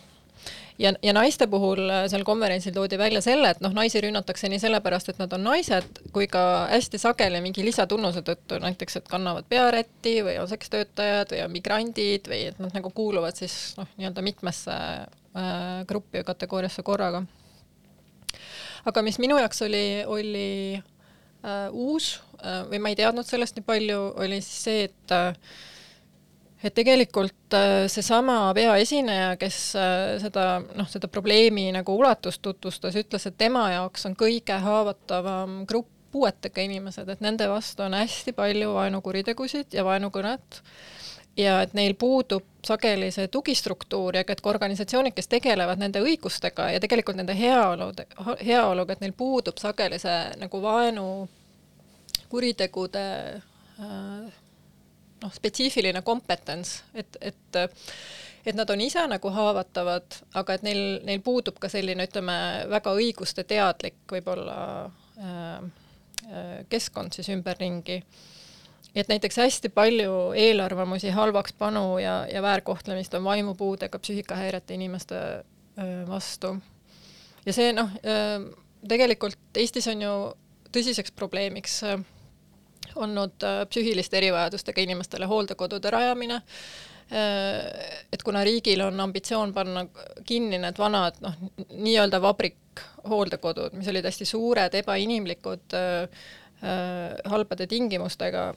[0.78, 4.60] ja, ja naiste puhul äh, seal konverentsil toodi välja selle, et noh, naisi rünnatakse nii
[4.62, 9.48] sellepärast, et nad on naised, kui ka hästi sageli mingi lisatunnuse tõttu, näiteks et kannavad
[9.48, 14.24] pearätti või on sekstöötajad või on migrandid või et nad nagu kuuluvad siis noh, nii-öelda
[14.28, 17.24] mitmesse äh, gruppi või kategooriasse korraga.
[18.88, 23.66] Aga mis minu jaoks oli, oli äh, uus äh, või ma ei teadnud sellest nii
[23.66, 25.34] palju, oli siis see, et äh,
[26.58, 33.28] et tegelikult äh, seesama peaesineja, kes äh, seda noh, seda probleemi nagu ulatust tutvustas, ütles,
[33.28, 38.72] et tema jaoks on kõige haavatavam grupp puuetega inimesed, et nende vastu on hästi palju
[38.72, 40.62] vaenukuritegusid ja vaenukõnet
[41.38, 46.72] ja et neil puudub sageli see tugistruktuur ja et ka organisatsioonid, kes tegelevad nende õigustega
[46.74, 47.92] ja tegelikult nende heaolu,
[48.44, 51.06] heaoluga, et neil puudub sageli see nagu vaenu
[52.28, 53.04] kuritegude
[53.38, 54.38] äh,
[55.22, 57.62] noh, spetsiifiline kompetents, et, et
[58.48, 62.36] et nad on ise nagu haavatavad, aga et neil, neil puudub ka selline, ütleme,
[62.70, 64.58] väga õiguste teadlik võib-olla
[65.20, 65.58] äh,
[66.30, 68.00] äh, keskkond siis ümberringi.
[68.98, 75.20] Et näiteks hästi palju eelarvamusi, halvakspanu ja, ja väärkohtlemist on vaimupuudega, psüühikahäirete inimeste
[76.08, 76.56] vastu.
[77.46, 77.92] ja see noh
[78.88, 80.14] tegelikult Eestis on ju
[80.74, 81.80] tõsiseks probleemiks
[82.98, 86.40] olnud psüühiliste erivajadustega inimestele hooldekodude rajamine
[88.12, 89.86] et kuna riigil on ambitsioon panna
[90.28, 91.38] kinni need vanad noh,
[91.72, 95.76] nii-öelda vabrikhooldekodud, mis olid hästi suured, ebainimlikud
[97.32, 98.50] halbade tingimustega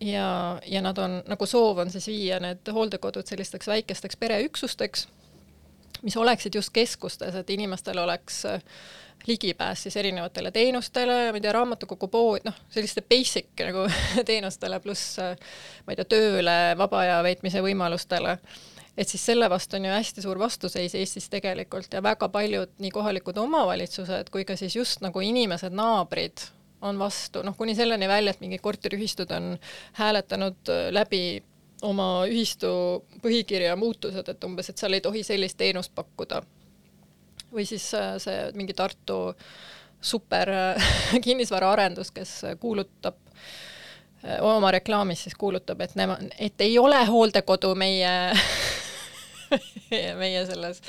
[0.00, 5.08] ja, ja nad on, nagu soov on siis viia need hooldekodud sellisteks väikesteks pereüksusteks,
[6.02, 8.60] mis oleksid just keskustes, et inimestel oleks äh,
[9.26, 13.86] ligipääs siis erinevatele teenustele, ma ei tea, raamatukogu pood, noh, selliste basic nagu
[14.30, 18.38] teenustele, pluss ma ei tea, tööle, vaba aja veetmise võimalustele.
[18.96, 22.90] et siis selle vastu on ju hästi suur vastuseis Eestis tegelikult ja väga paljud nii
[22.90, 26.44] kohalikud omavalitsused kui ka siis just nagu inimesed, naabrid
[26.84, 29.54] on vastu, noh kuni selleni välja, et mingid korteriühistud on
[29.96, 31.24] hääletanud läbi
[31.84, 32.68] oma ühistu
[33.22, 36.42] põhikirja muutused, et umbes, et seal ei tohi sellist teenust pakkuda.
[37.54, 39.34] Või siis äh, see mingi Tartu
[40.04, 40.88] super äh,
[41.26, 43.18] kinnisvaraarendus, kes kuulutab
[44.24, 48.14] äh, oma reklaamis siis kuulutab, et nema, et ei ole hooldekodu meie
[50.22, 50.80] meie selles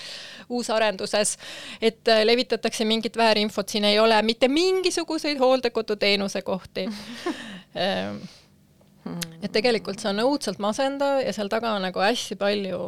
[0.49, 1.35] uusarenduses,
[1.81, 6.87] et levitatakse mingit väärinfot, siin ei ole mitte mingisuguseid hooldekoduteenuse kohti.
[7.75, 8.17] Ehm,
[9.43, 12.79] et tegelikult see on õudselt masendav ja seal taga on nagu hästi palju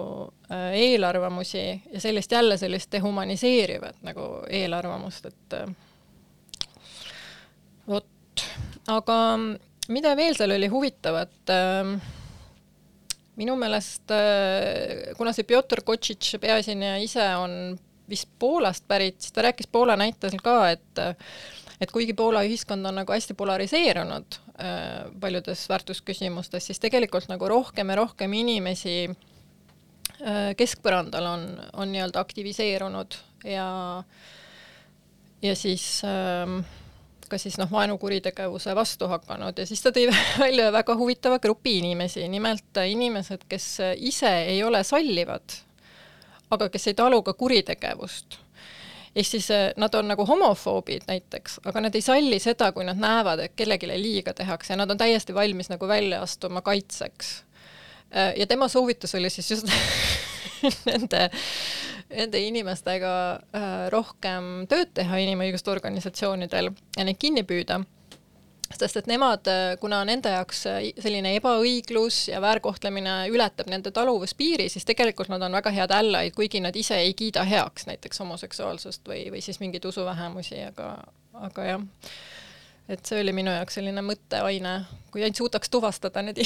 [0.49, 5.67] äh, eelarvamusi ja sellist jälle sellist dehumaniseerivat nagu eelarvamust, et äh,
[7.87, 8.45] vot,
[8.91, 9.19] aga
[9.93, 11.97] mida veel seal oli huvitavat äh,,
[13.37, 17.77] minu meelest äh, kuna see Pjotor Kotšitš, peaesineja ise on
[18.09, 21.05] vist Poolast pärit, siis ta rääkis Poola näitel ka, et
[21.81, 27.93] et kuigi Poola ühiskond on nagu hästi polariseerunud äh, paljudes väärtusküsimustes, siis tegelikult nagu rohkem
[27.93, 31.45] ja rohkem inimesi äh, keskpõrandal on,
[31.77, 33.69] on nii-öelda aktiviseerunud ja
[35.45, 36.57] ja siis äh,
[37.29, 40.07] ka siis noh, vaenukuritegevuse vastu hakanud ja siis ta tõi
[40.45, 45.61] välja väga huvitava grupi inimesi, nimelt inimesed, kes ise ei ole sallivad,
[46.51, 48.41] aga kes ei talu ka kuritegevust
[49.17, 52.99] ehk siis äh, nad on nagu homofoobid näiteks, aga nad ei salli seda, kui nad
[53.01, 57.31] näevad, et kellelegi liiga tehakse ja nad on täiesti valmis nagu välja astuma kaitseks.
[58.13, 59.67] Äh, ja tema soovitus oli siis just
[60.89, 61.29] nende,
[62.09, 67.81] nende inimestega äh, rohkem tööd teha inimõiguste organisatsioonidel ja neid kinni püüda.
[68.67, 69.47] Sest et nemad,
[69.79, 70.65] kuna nende jaoks
[70.99, 76.59] selline ebaõiglus ja väärkohtlemine ületab nende taluvuspiiri, siis tegelikult nad on väga head ällaid, kuigi
[76.59, 80.89] nad ise ei kiida heaks näiteks homoseksuaalsust või, või siis mingeid usuvähemusi, aga,
[81.47, 81.87] aga jah,
[82.91, 84.75] et see oli minu jaoks selline mõtteaine,
[85.15, 86.43] kui ainult suudaks tuvastada need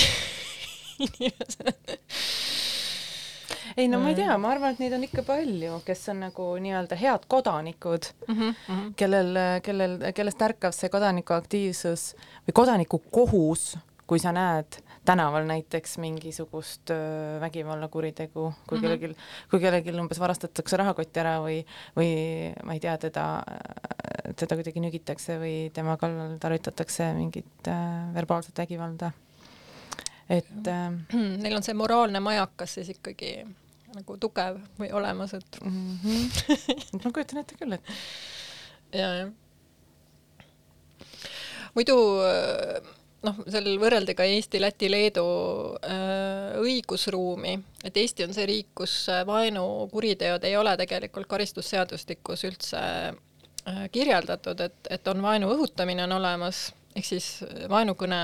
[1.08, 1.74] inimesed
[3.78, 6.48] ei no ma ei tea, ma arvan, et neid on ikka palju, kes on nagu
[6.64, 8.94] nii-öelda head kodanikud mm, -hmm.
[9.00, 12.12] kellel, kellel, kellest ärkab see kodanikuaktiivsus
[12.48, 13.76] või kodanikukohus,
[14.08, 16.92] kui sa näed tänaval näiteks mingisugust
[17.40, 18.98] vägivallakuritegu, kui mm -hmm.
[19.00, 19.16] kellelgi,
[19.52, 22.12] kui kellelgi umbes varastatakse rahakott ära või, või
[22.64, 23.26] ma ei tea, teda,
[24.36, 29.12] teda kuidagi nügitakse või tema kallal tarvitatakse mingit äh, verbaalset vägivalda
[30.32, 30.92] et äh,
[31.44, 33.34] neil on see moraalne majakas siis ikkagi
[33.96, 36.00] nagu tugev või olemas, et mm.
[36.04, 37.04] -hmm.
[37.04, 37.94] ma kujutan ette küll, et.
[39.02, 39.30] ja, jah.
[41.76, 42.92] muidu äh,
[43.26, 45.26] noh, seal võrreldi ka Eesti, Läti, Leedu
[45.86, 48.96] äh, õigusruumi, et Eesti on see riik, kus
[49.28, 56.70] vaenukuriteod ei ole tegelikult karistusseadustikus üldse äh, kirjeldatud, et, et on vaenu õhutamine on olemas,
[56.96, 57.34] ehk siis
[57.72, 58.24] vaenukõne,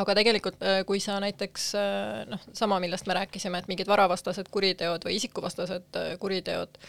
[0.00, 4.48] aga tegelikult äh, kui sa näiteks äh, noh, sama, millest me rääkisime, et mingid varavastased
[4.52, 6.80] kuriteod või isikuvastased äh, kuriteod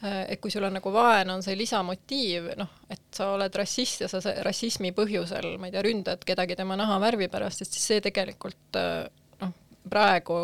[0.00, 4.06] et kui sul on nagu vaen, on see lisamotiiv, noh, et sa oled rassist ja
[4.08, 8.78] sa rassismi põhjusel, ma ei tea, ründad kedagi tema nahavärvi pärast, et siis see tegelikult
[9.42, 9.50] noh,
[9.92, 10.38] praegu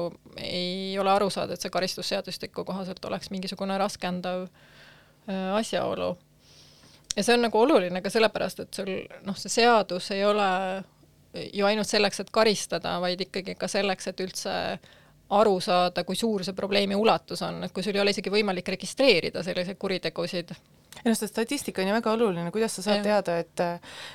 [0.44, 4.44] ei ole aru saada, et see karistusseadustiku kohaselt oleks mingisugune raskendav
[5.56, 6.10] asjaolu.
[7.16, 8.92] ja see on nagu oluline ka sellepärast, et sul
[9.24, 10.50] noh, see seadus ei ole
[11.52, 14.54] ju ainult selleks, et karistada, vaid ikkagi ka selleks, et üldse
[15.36, 18.68] aru saada, kui suur see probleemi ulatus on, et kui sul ei ole isegi võimalik
[18.76, 20.52] registreerida selliseid kuritegusid.
[20.96, 23.06] ei noh, see statistika on ju väga oluline, kuidas sa saad ja.
[23.08, 23.64] teada, et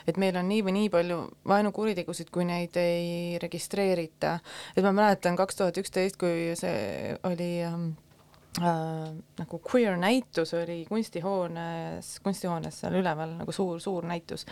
[0.07, 1.17] et meil on nii või nii palju
[1.47, 4.39] vaenukuritegusid, kui neid ei registreerita.
[4.75, 7.91] et ma mäletan kaks tuhat üksteist, kui see oli ähm,
[8.59, 9.07] äh,
[9.39, 14.45] nagu queer näitus oli kunstihoones, kunstihoones seal üleval nagu suur-suur näitus,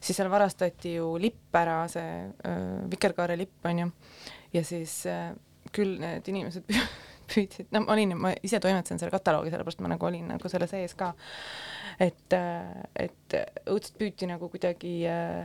[0.00, 2.10] siis seal varastati ju lipp ära, see
[2.48, 3.92] äh, vikerkaare lipp on ju,
[4.56, 5.32] ja siis äh,
[5.72, 6.68] küll need inimesed
[7.32, 10.68] püüdsid, no ma olin, ma ise toimetasin selle kataloogi, sellepärast ma nagu olin nagu selle
[10.70, 11.12] sees ka.
[12.00, 12.34] et,
[12.98, 13.36] et
[13.68, 15.44] õudselt püüti nagu kuidagi äh,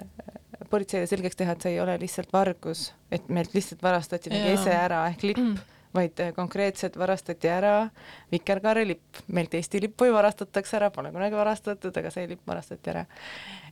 [0.72, 4.74] politseile selgeks teha, et see ei ole lihtsalt vargus, et meilt lihtsalt varastati mingi ese
[4.74, 5.58] ära ehk lipp mm.,
[5.98, 7.90] vaid äh, konkreetselt varastati ära
[8.32, 9.24] vikerkaarelipp.
[9.28, 13.06] meilt Eesti lippu ju varastatakse ära, pole kunagi varastatud, aga see lipp varastati ära.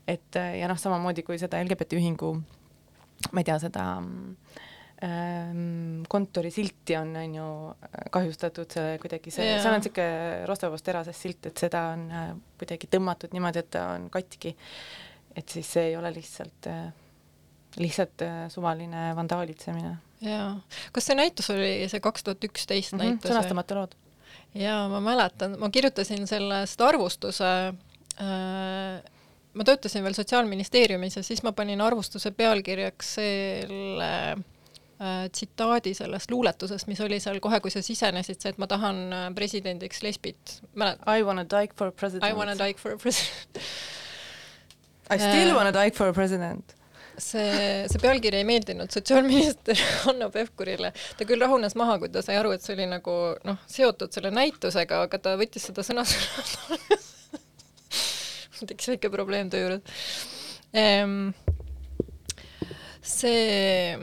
[0.08, 2.36] et äh, ja noh, samamoodi kui seda LGBT ühingu,
[3.32, 4.64] ma ei tea, seda äh,
[5.04, 7.46] Ehm, kontorisilti on, on ju
[8.16, 12.30] kahjustatud, see kuidagi see yeah., seal on niisugune Rostovos terases silt, et seda on äh,
[12.62, 14.54] kuidagi tõmmatud niimoodi, et ta on katki.
[15.36, 16.88] et siis see ei ole lihtsalt, äh,
[17.76, 19.92] lihtsalt äh, suvaline vandaalitsemine.
[20.26, 20.50] Jaa,
[20.96, 23.32] kas see näitus oli see kaks tuhat üksteist mhm, näitus?
[23.32, 23.98] sõnastamata lood.
[24.58, 29.14] jaa, ma mäletan, ma kirjutasin sellest arvustuse äh,
[29.56, 34.12] ma töötasin veel Sotsiaalministeeriumis ja siis ma panin arvustuse pealkirjaks selle
[35.02, 39.00] Äh, tsitaadi sellest luuletusest, mis oli seal kohe, kui sa sisenesid, see, et ma tahan
[39.12, 40.62] äh, presidendiks lesbit.
[40.72, 42.24] I wanna die for president.
[42.24, 43.60] I wanna die for president
[45.12, 46.72] I still wanna die for president
[47.22, 50.92] see, see pealkiri ei meeldinud sotsiaalminister Hanno Pevkurile.
[51.18, 53.16] ta küll rahunes maha, kui ta sai aru, et see oli nagu
[53.48, 56.52] noh, seotud selle näitusega, aga ta võttis seda sõna-sõnalt
[58.70, 59.84] tekkis väike probleem töö juures
[60.76, 61.34] ehm,.
[63.06, 63.98] see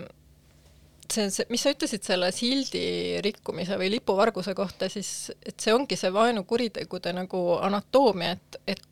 [1.13, 2.85] see, see, mis sa ütlesid selle sildi
[3.25, 8.89] rikkumise või lipuvarguse kohta, siis et see ongi see vaenukuritegude nagu anatoomia, et, et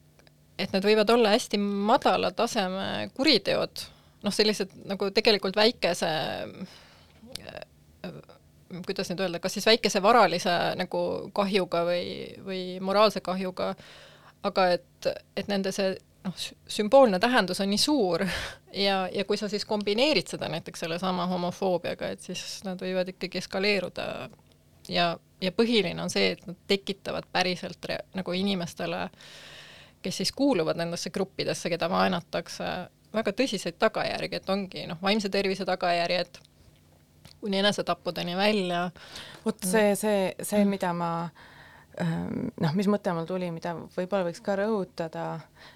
[0.60, 3.84] et need võivad olla hästi madala taseme kuriteod,
[4.22, 6.10] noh, sellised nagu tegelikult väikese
[8.86, 11.00] kuidas nüüd öelda, kas siis väikese varalise nagu
[11.34, 12.04] kahjuga või,
[12.46, 13.72] või moraalse kahjuga,
[14.46, 15.90] aga et, et nende see
[16.24, 16.36] noh,
[16.70, 18.24] sümboolne tähendus on nii suur
[18.86, 23.42] ja, ja kui sa siis kombineerid seda näiteks sellesama homofoobiaga, et siis nad võivad ikkagi
[23.42, 24.06] eskaleeruda
[24.88, 29.08] ja, ja põhiline on see, et nad tekitavad päriselt re, nagu inimestele,
[30.02, 32.70] kes siis kuuluvad nendesse gruppidesse, keda vaenatakse,
[33.14, 36.40] väga tõsiseid tagajärgi, et ongi noh, vaimse tervise tagajärjed
[37.40, 38.90] kuni enesetappudeni välja.
[39.44, 41.48] vot see, see, see, mida ma äh,
[41.98, 45.24] Ehm, noh, mis mõte mul tuli, mida võib-olla võiks ka rõhutada,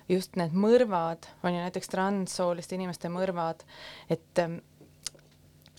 [0.09, 3.65] just need mõrvad, on ju näiteks transsooliste inimeste mõrvad,
[4.13, 4.61] et ehm,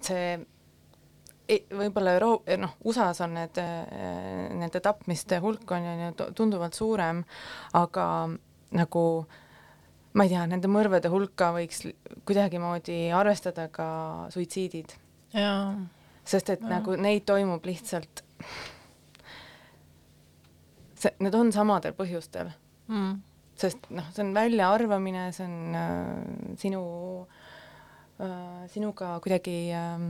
[0.03, 0.35] see
[1.71, 7.23] võib-olla Euro-, noh, USA-s on need, eh, nende tapmiste hulk on ju tunduvalt suurem,
[7.77, 8.05] aga
[8.75, 9.05] nagu
[10.15, 11.83] ma ei tea, nende mõrvade hulka võiks
[12.25, 13.87] kuidagimoodi arvestada ka
[14.33, 14.95] suitsiidid.
[16.25, 16.69] sest et ja.
[16.77, 18.23] nagu neid toimub lihtsalt
[21.05, 22.49] see, need on samadel põhjustel
[22.89, 23.17] mm..
[23.59, 25.99] sest noh, see on väljaarvamine, see on äh,
[26.61, 26.81] sinu
[28.21, 30.05] äh,, sinuga kuidagi äh,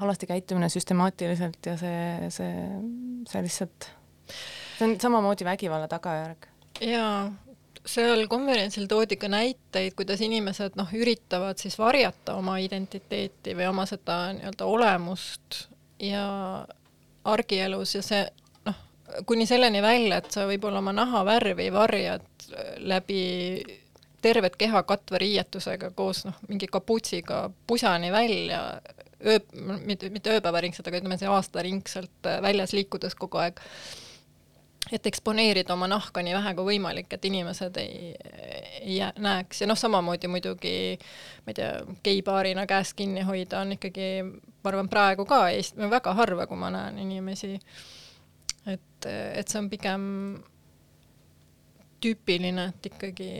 [0.00, 2.66] halvasti käitumine süstemaatiliselt ja see, see,
[3.30, 3.90] see lihtsalt,
[4.28, 6.48] see on samamoodi vägivalla tagajärg.
[6.84, 7.28] jaa,
[7.86, 13.86] seal konverentsil toodi ka näiteid, kuidas inimesed noh, üritavad siis varjata oma identiteeti või oma
[13.86, 15.66] seda nii-öelda olemust
[16.02, 16.26] ja
[17.24, 18.26] argielus ja see
[19.26, 22.46] kuni selleni välja, et sa võib-olla oma nahavärvi varjad
[22.82, 23.22] läbi
[24.22, 28.80] tervet keha katva riietusega koos noh, mingi kaputsiga pusani välja,
[29.26, 29.38] öö,
[29.84, 33.60] mitte, mitte ööpäevaringselt, aga ütleme, see aastaringselt väljas liikudes kogu aeg.
[34.92, 38.12] Et eksponeerida oma nahka nii vähe kui võimalik, et inimesed ei,
[38.82, 39.62] ei näeks.
[39.62, 40.74] Ja noh, samamoodi muidugi
[41.46, 41.70] ma ei tea,
[42.06, 46.70] geipaarina käest kinni hoida on ikkagi, ma arvan, praegu ka Eest-, väga harva, kui ma
[46.74, 47.56] näen inimesi,
[48.66, 50.06] et, et see on pigem
[52.02, 53.30] tüüpiline, et ikkagi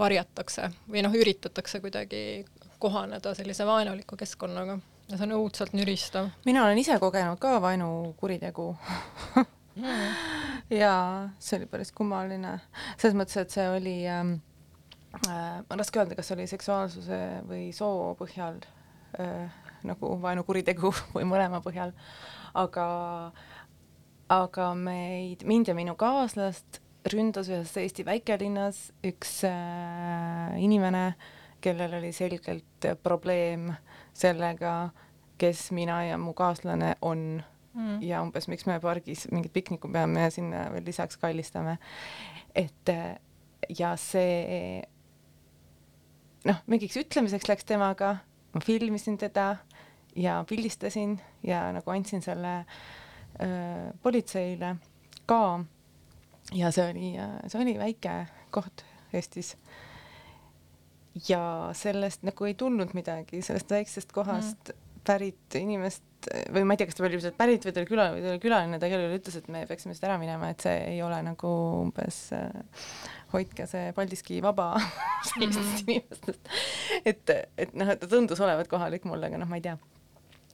[0.00, 2.46] varjatakse või noh, üritatakse kuidagi
[2.80, 4.78] kohaneda sellise vaenuliku keskkonnaga.
[5.10, 6.30] Ja see on õudselt nüristav.
[6.46, 8.68] mina olen ise kogenud ka vaenukuritegu
[9.84, 10.74] mm.
[10.76, 10.94] ja
[11.38, 12.58] see oli päris kummaline,
[12.96, 14.36] selles mõttes, et see oli ähm,
[15.26, 18.60] äh, raske öelda, kas oli seksuaalsuse või soo põhjal
[19.20, 19.48] äh,
[19.86, 21.94] nagu vaenukuritegu või mõlema põhjal,
[22.58, 22.86] aga,
[24.30, 31.14] aga meid, mind ja minu kaaslast ründas ühes Eesti väikelinnas üks äh, inimene,
[31.64, 33.70] kellel oli selgelt probleem
[34.16, 34.90] sellega,
[35.40, 37.42] kes mina ja mu kaaslane on
[37.74, 37.98] mm.
[38.02, 41.78] ja umbes, miks me pargis mingit piknikku peame ja sinna veel lisaks kallistame.
[42.54, 42.94] et
[43.68, 44.80] ja see
[46.48, 48.16] noh, mingiks ütlemiseks läks temaga,
[48.54, 49.56] ma filmisin teda
[50.16, 52.64] ja pildistasin ja nagu andsin selle
[53.40, 54.76] öö, politseile
[55.26, 55.60] ka
[56.54, 57.12] ja see oli,
[57.46, 58.14] see oli väike
[58.50, 59.56] koht Eestis.
[61.28, 65.00] ja sellest nagu ei tulnud midagi, sellest väiksest kohast mm.
[65.06, 66.04] pärit inimest
[66.54, 68.32] või ma ei tea, kas ta oli lihtsalt pärit või ta oli külaline või ta
[68.34, 70.98] oli külaline, ta igal juhul ütles, et me peaksime siit ära minema, et see ei
[71.06, 71.52] ole nagu
[71.84, 72.50] umbes äh,
[73.34, 74.72] hoidke see Paldiski vaba
[75.30, 75.86] sellistest -hmm.
[75.86, 76.52] inimestest.
[77.04, 79.78] et, et noh, et ta tundus olevat kohalik mulle, aga noh, ma ei tea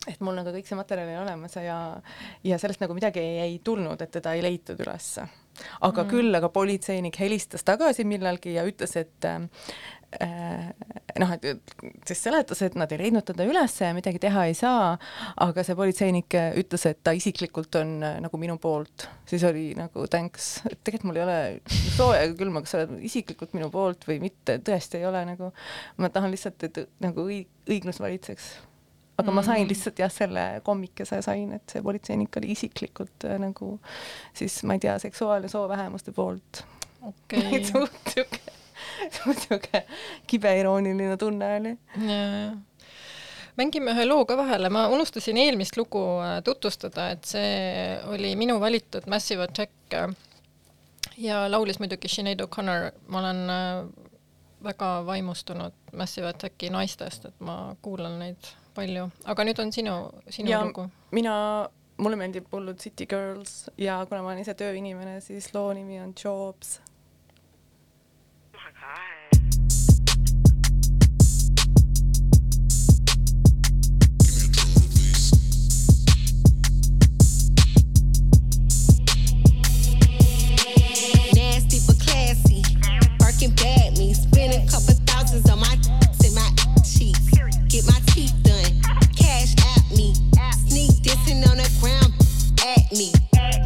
[0.07, 1.79] et mul nagu kõik see materjal oli olemas ja,
[2.47, 5.27] ja sellest nagu midagi ei, ei tulnud, et teda ei leitud ülesse.
[5.81, 6.11] aga mm.
[6.11, 9.27] küll, aga politseinik helistas tagasi millalgi ja ütles, et
[11.21, 11.75] noh, et
[12.09, 14.95] siis seletas, et nad ei leidnud teda ülesse ja midagi teha ei saa,
[15.45, 20.07] aga see politseinik ütles, et ta isiklikult on äh, nagu minu poolt, siis oli nagu
[20.13, 21.41] thanks, et tegelikult mul ei ole
[21.97, 25.53] sooja ega külma, kas sa oled isiklikult minu poolt või mitte, tõesti ei ole nagu,
[26.01, 28.55] ma tahan lihtsalt, et nagu õig-, õiglus valitseks
[29.17, 29.37] aga mm.
[29.39, 29.71] ma sain mm.
[29.73, 33.77] lihtsalt jah, selle kommikese sain, et see politseinik oli isiklikult äh, nagu
[34.37, 36.65] siis ma ei tea, seksuaal- ja soovähemuste poolt
[37.07, 37.63] okay.
[37.71, 38.56] suht siuke,
[39.17, 39.83] suht siuke
[40.27, 41.75] kibeirooniline tunne oli.
[43.57, 48.61] mängime ühe loo ka vahele, ma unustasin eelmist lugu äh, tutvustada, et see oli minu
[48.61, 50.11] valitud Massive Attack äh,
[51.17, 53.47] ja laulis muidugi Sinead O'Connor, ma olen
[54.67, 59.97] väga vaimustunud Massive Attacki naistest, et ma kuulan neid palju, aga nüüd on sinu,
[60.29, 60.87] sinu ja lugu.
[61.17, 61.37] mina,
[61.97, 66.13] mulle meeldib hullult City Girls ja kuna ma olen ise tööinimene, siis loo nimi on
[66.25, 66.79] Jobs
[83.47, 84.13] looking bad me.
[84.15, 85.75] Spend a couple thousands on my
[86.25, 86.51] in my
[86.83, 87.31] cheeks.
[87.69, 88.81] Get my teeth done.
[89.17, 90.15] Cash at me.
[90.67, 92.13] Sneak dissing on the ground
[92.65, 93.13] at me.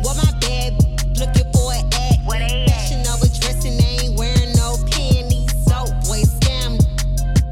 [0.03, 0.73] What my bad
[1.19, 2.67] looking for at me.
[2.67, 5.51] Fashion over dressing, they ain't wearing no panties.
[5.67, 6.81] So boy, scam.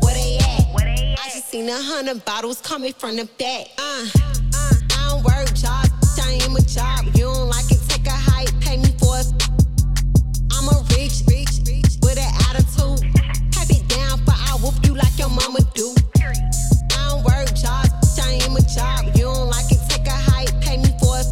[0.02, 1.18] Where they at?
[1.18, 3.68] I just seen a hundred bottles coming from the back.
[3.78, 4.06] Uh,
[4.54, 6.18] uh I don't work jobs.
[6.20, 7.06] I am a job.
[7.14, 9.26] You don't like it, take a hike, pay me for it.
[10.52, 11.47] I'm a rich, rich
[12.08, 13.04] with an attitude.
[13.52, 15.92] Have it down for I whoop you like your mama do.
[16.16, 18.16] I don't work jobs, bitch.
[18.24, 19.04] I ain't a job.
[19.14, 21.28] You don't like it, take a hike, pay me for it.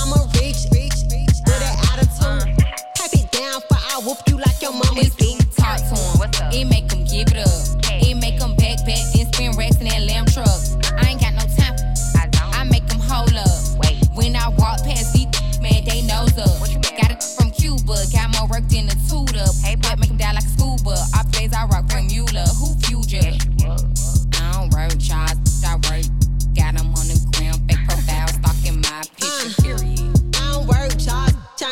[0.00, 2.48] I'm a rich, rich, rich with an attitude.
[2.96, 5.36] Have it down for I whoop you like your mama do.
[5.60, 6.54] Talk to him, what's up?
[6.54, 7.60] It make him give it up.
[8.00, 10.48] It make him backpack and spin racks in that lamb truck.
[10.96, 11.76] I ain't got no time.
[12.16, 12.56] I don't.
[12.56, 14.16] I make hold up.
[14.16, 15.28] When I walk past these,
[15.60, 16.56] man, they nose up.
[16.96, 19.01] Got it from Cuba, got more work than a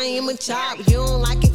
[0.01, 0.79] I am a chop.
[0.79, 1.50] You don't like it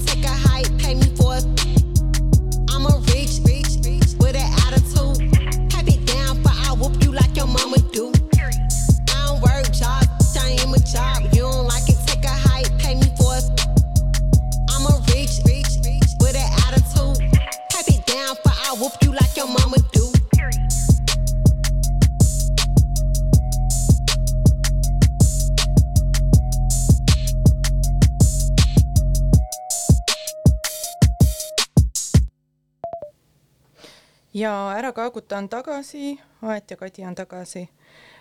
[34.86, 36.12] Ära kaaguta on tagasi,
[36.46, 37.64] Aet ja Kadi on tagasi.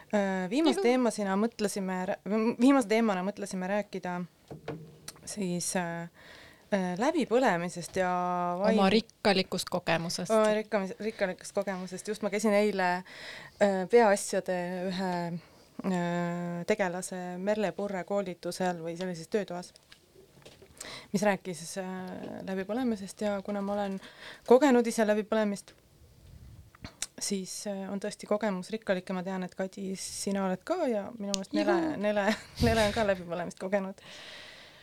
[0.09, 1.97] Äh, viimase teemasena mõtlesime,
[2.57, 4.15] viimase teemana mõtlesime rääkida
[5.29, 6.09] siis äh,
[6.73, 8.09] äh, läbipõlemisest ja
[8.63, 10.33] vaim- oma rikkalikust kogemusest.
[10.33, 14.57] oma rikkamis-, rikkalikust kogemusest, just ma käisin eile äh, peaasjade
[14.89, 19.69] ühe äh, tegelase Merle Purre koolitusel või sellises töötoas,
[21.13, 21.95] mis rääkis äh,
[22.49, 24.01] läbipõlemisest ja kuna ma olen
[24.49, 25.77] kogenud ise läbipõlemist,
[27.21, 31.05] siis äh, on tõesti kogemus rikkalik ja ma tean, et Kadi, sina oled ka ja
[31.17, 32.27] minu meelest Nele, Nele,
[32.67, 34.01] Nele on ka läbipõlemist kogenud.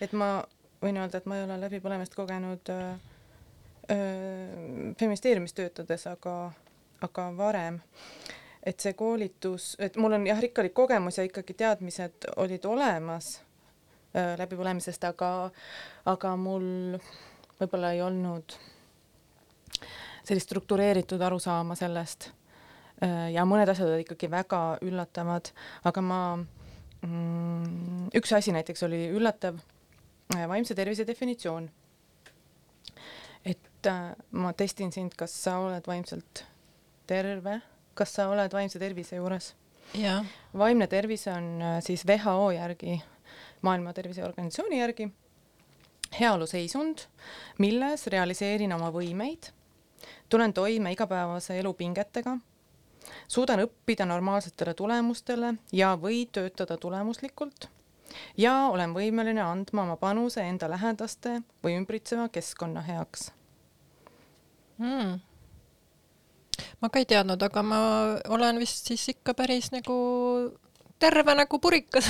[0.00, 0.34] et ma
[0.82, 2.94] võin öelda, et ma ei ole läbipõlemist kogenud äh,
[3.92, 6.36] öö, feministeeriumis töötades, aga,
[7.04, 7.78] aga varem,
[8.66, 13.36] et see koolitus, et mul on jah, rikkalik kogemus ja ikkagi teadmised olid olemas
[14.16, 15.32] öö, läbipõlemisest, aga,
[16.10, 16.98] aga mul
[17.60, 18.56] võib-olla ei olnud
[20.22, 22.30] sellist struktureeritud arusaama sellest.
[23.32, 25.48] ja mõned asjad olid ikkagi väga üllatavad,
[25.90, 29.58] aga ma mm,, üks asi näiteks oli üllatav,
[30.30, 31.66] vaimse tervise definitsioon
[33.44, 36.44] et äh, ma testin sind, kas sa oled vaimselt
[37.10, 37.58] terve,
[37.98, 39.52] kas sa oled vaimse tervise juures.
[40.56, 43.00] vaimne tervis on äh, siis WHO järgi,
[43.62, 45.08] Maailma Terviseorganisatsiooni järgi
[46.18, 47.06] heaoluseisund,
[47.62, 49.52] milles realiseerin oma võimeid,
[50.28, 52.36] tulen toime igapäevase elu pingetega,
[53.28, 57.68] suudan õppida normaalsetele tulemustele ja, või töötada tulemuslikult
[58.36, 63.30] ja olen võimeline andma oma panuse enda lähedaste või ümbritseva keskkonna heaks
[64.78, 65.20] mm..
[66.80, 67.80] ma ka ei teadnud, aga ma
[68.28, 69.96] olen vist siis ikka päris nagu
[71.02, 72.08] terve nagu purikas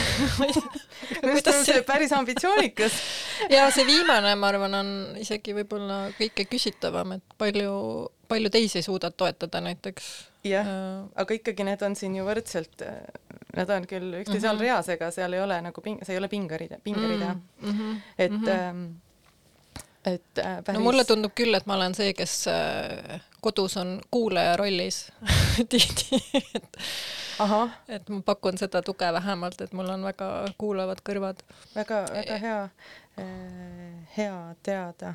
[1.23, 2.99] on see päris ambitsioonikas.
[3.55, 7.73] ja see viimane, ma arvan, on isegi võib-olla kõike küsitavam, et palju,
[8.31, 10.11] palju teisi suudad toetada näiteks.
[10.49, 10.69] jah,
[11.15, 12.85] aga ikkagi need on siin ju võrdselt,
[13.57, 14.67] nad on küll üksteise all Mhm.
[14.67, 17.79] reas, ega seal ei ole nagu ping-, see ei ole pingerida, pingerida mm., mm.
[17.79, 17.97] -hmm.
[18.19, 19.12] et mm, -hmm.
[20.05, 23.97] Et äh, päris no mulle tundub küll, et ma olen see, kes äh, kodus on
[24.11, 25.05] kuulaja rollis
[25.73, 26.19] tihti,
[26.59, 26.81] et,
[27.43, 31.45] ahah, et ma pakun seda tuge vähemalt, et mul on väga kuulavad kõrvad.
[31.75, 32.59] väga, väga hea,
[34.17, 35.15] hea teada,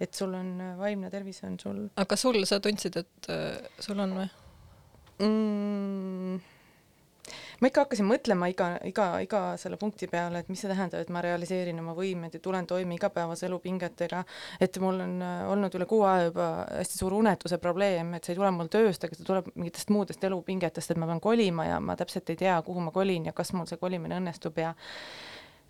[0.00, 4.00] et sul on äh, vaimne tervis on sul aga sul, sa tundsid, et äh, sul
[4.00, 4.28] on või?
[5.20, 6.55] mm,.
[7.60, 11.12] Ma ikka hakkasin mõtlema iga, iga, iga selle punkti peale, et mis see tähendab, et
[11.12, 14.24] ma realiseerin oma võimed ja tulen toime igapäevase elu pingetega.
[14.60, 18.34] et mul on äh, olnud üle kuu aja juba hästi suur unetuse probleem, et see
[18.34, 21.80] ei tule mul tööst, aga see tuleb mingitest muudest elupingetest, et ma pean kolima ja
[21.80, 24.74] ma täpselt ei tea, kuhu ma kolin ja kas mul see kolimine õnnestub ja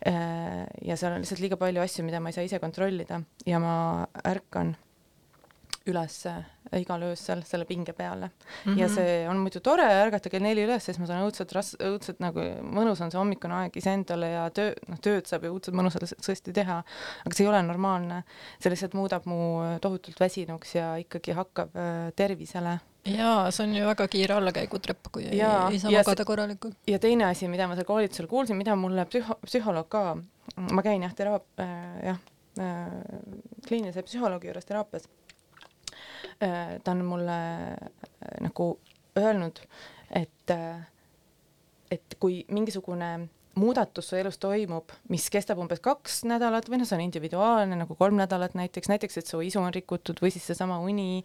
[0.07, 3.61] äh, ja seal on lihtsalt liiga palju asju, mida ma ei saa ise kontrollida ja
[3.63, 3.77] ma
[4.27, 4.75] ärkan
[5.87, 6.19] üles
[6.75, 8.73] igal öösel selle pinge peale mm.
[8.73, 8.79] -hmm.
[8.79, 12.19] ja see on muidu tore ärgata kell neli üles, siis ma saan õudselt ras-, õudselt
[12.23, 16.13] nagu mõnus on see hommikune aeg iseendale ja töö, noh, tööd saab ju õudselt mõnusalt
[16.23, 16.81] tõesti teha,
[17.25, 18.23] aga see ei ole normaalne.
[18.59, 19.39] see lihtsalt muudab mu
[19.81, 22.79] tohutult väsinuks ja ikkagi hakkab äh, tervisele.
[23.07, 26.75] jaa, see on ju väga kiire allakäigutrepp, kui ei, Jaa, ei saa ja magada korralikult.
[26.87, 30.17] ja teine asi, mida ma seal koolitusel kuulsin, mida mulle psühho-, psühholoog ka,
[30.71, 32.19] ma käin jah, teraap- äh,, jah
[32.59, 32.91] äh,,
[33.67, 35.26] kliinilise psühholoogi juures teraapias äh,.
[36.83, 37.37] Ta on mulle
[37.71, 38.77] äh, nagu
[39.17, 39.59] öelnud,
[40.11, 40.81] et äh,,
[41.91, 46.97] et kui mingisugune muudatus su elus toimub, mis kestab umbes kaks nädalat või noh, see
[46.97, 50.77] on individuaalne nagu kolm nädalat näiteks, näiteks et su isu on rikutud või siis seesama
[50.83, 51.23] uni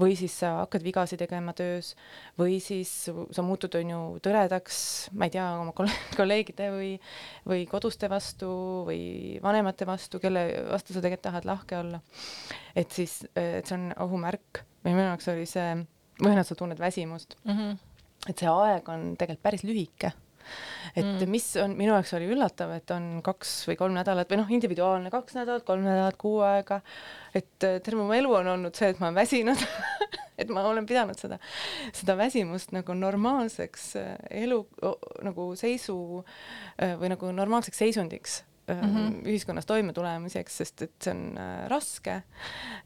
[0.00, 1.94] või siis sa hakkad vigasi tegema töös
[2.38, 4.80] või siis sa muutud, on ju, tõredaks,
[5.16, 6.90] ma ei tea, oma kolle- kolleegide või,
[7.48, 8.50] või koduste vastu
[8.88, 12.00] või vanemate vastu, kelle vastu sa tegelikult tahad lahke olla.
[12.76, 15.84] et siis, et see on ohumärk või minu jaoks oli see,
[16.22, 17.78] või noh, sa tunned väsimust, Mm -hmm.
[18.28, 20.12] et see aeg on tegelikult päris lühike
[20.96, 21.30] et Mm.
[21.30, 25.10] mis on minu jaoks oli üllatav, et on kaks või kolm nädalat või noh, individuaalne
[25.12, 26.80] kaks nädalat, kolm nädalat, kuu aega,
[27.34, 29.64] et äh, terve mu elu on olnud see, et ma olen väsinud
[30.42, 31.38] et ma olen pidanud seda,
[31.96, 34.14] seda väsimust nagu normaalseks äh,
[34.44, 34.60] elu
[35.24, 38.80] nagu seisu äh, või nagu normaalseks seisundiks mm.
[38.80, 39.16] -hmm.
[39.32, 41.40] ühiskonnas toimetulemiseks, sest et see on
[41.72, 42.20] raske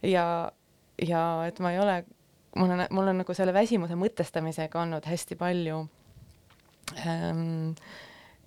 [0.03, 0.27] ja,
[1.01, 1.99] ja et ma ei ole,
[2.55, 5.87] mul on, mul on nagu selle väsimuse mõtestamisega olnud hästi palju
[7.03, 7.75] ähm,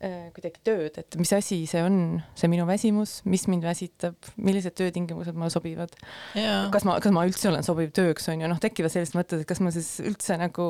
[0.00, 1.96] äh, kuidagi tööd, et mis asi see on,
[2.38, 5.94] see minu väsimus, mis mind väsitab, millised töötingimused mulle sobivad,
[6.38, 9.44] jaa, kas ma, kas ma üldse olen sobiv tööks, on ju, noh, tekivad sellised mõtted,
[9.44, 10.68] et kas ma siis üldse nagu,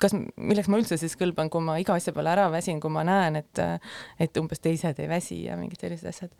[0.00, 3.04] kas, milleks ma üldse siis kõlban, kui ma iga asja peale ära väsin, kui ma
[3.06, 3.64] näen, et
[4.20, 6.32] et umbes teised ei väsi ja mingid sellised asjad.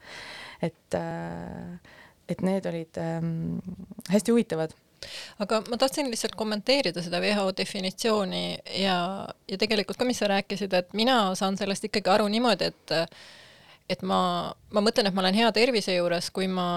[0.65, 1.01] et,
[2.31, 3.59] et need olid ähm,
[4.09, 4.75] hästi huvitavad
[5.41, 8.45] aga ma tahtsin lihtsalt kommenteerida seda WHO definitsiooni
[8.83, 8.97] ja,
[9.49, 12.97] ja tegelikult ka, mis sa rääkisid, et mina saan sellest ikkagi aru niimoodi, et
[13.91, 16.69] et ma, ma mõtlen, et ma olen hea tervise juures, kui ma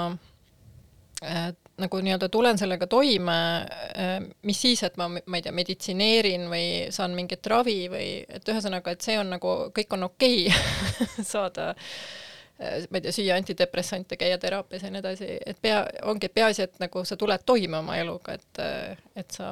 [1.21, 4.17] äh, nagu nii-öelda tulen sellega toime äh,,
[4.47, 6.65] mis siis, et ma, ma ei tea, meditsineerin või
[6.95, 11.73] saan mingit ravi või et ühesõnaga, et see on nagu, kõik on okei okay saada
[11.73, 12.22] äh,
[12.59, 15.79] ma ei tea, süüa antidepressante, käia teraapias ja nii edasi, et pea,
[16.09, 18.61] ongi peaasi, et nagu sa tuled toime oma eluga, et,
[19.19, 19.47] et sa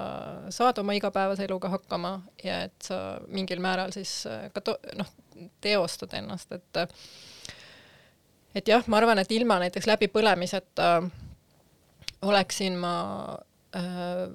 [0.54, 5.10] saad oma igapäevase eluga hakkama ja et sa mingil määral siis äh, ka to-, noh,
[5.62, 6.86] teostad ennast, et
[8.56, 10.94] et jah, ma arvan, et ilma näiteks läbipõlemiseta
[12.28, 12.96] oleksin ma
[13.76, 14.30] äh,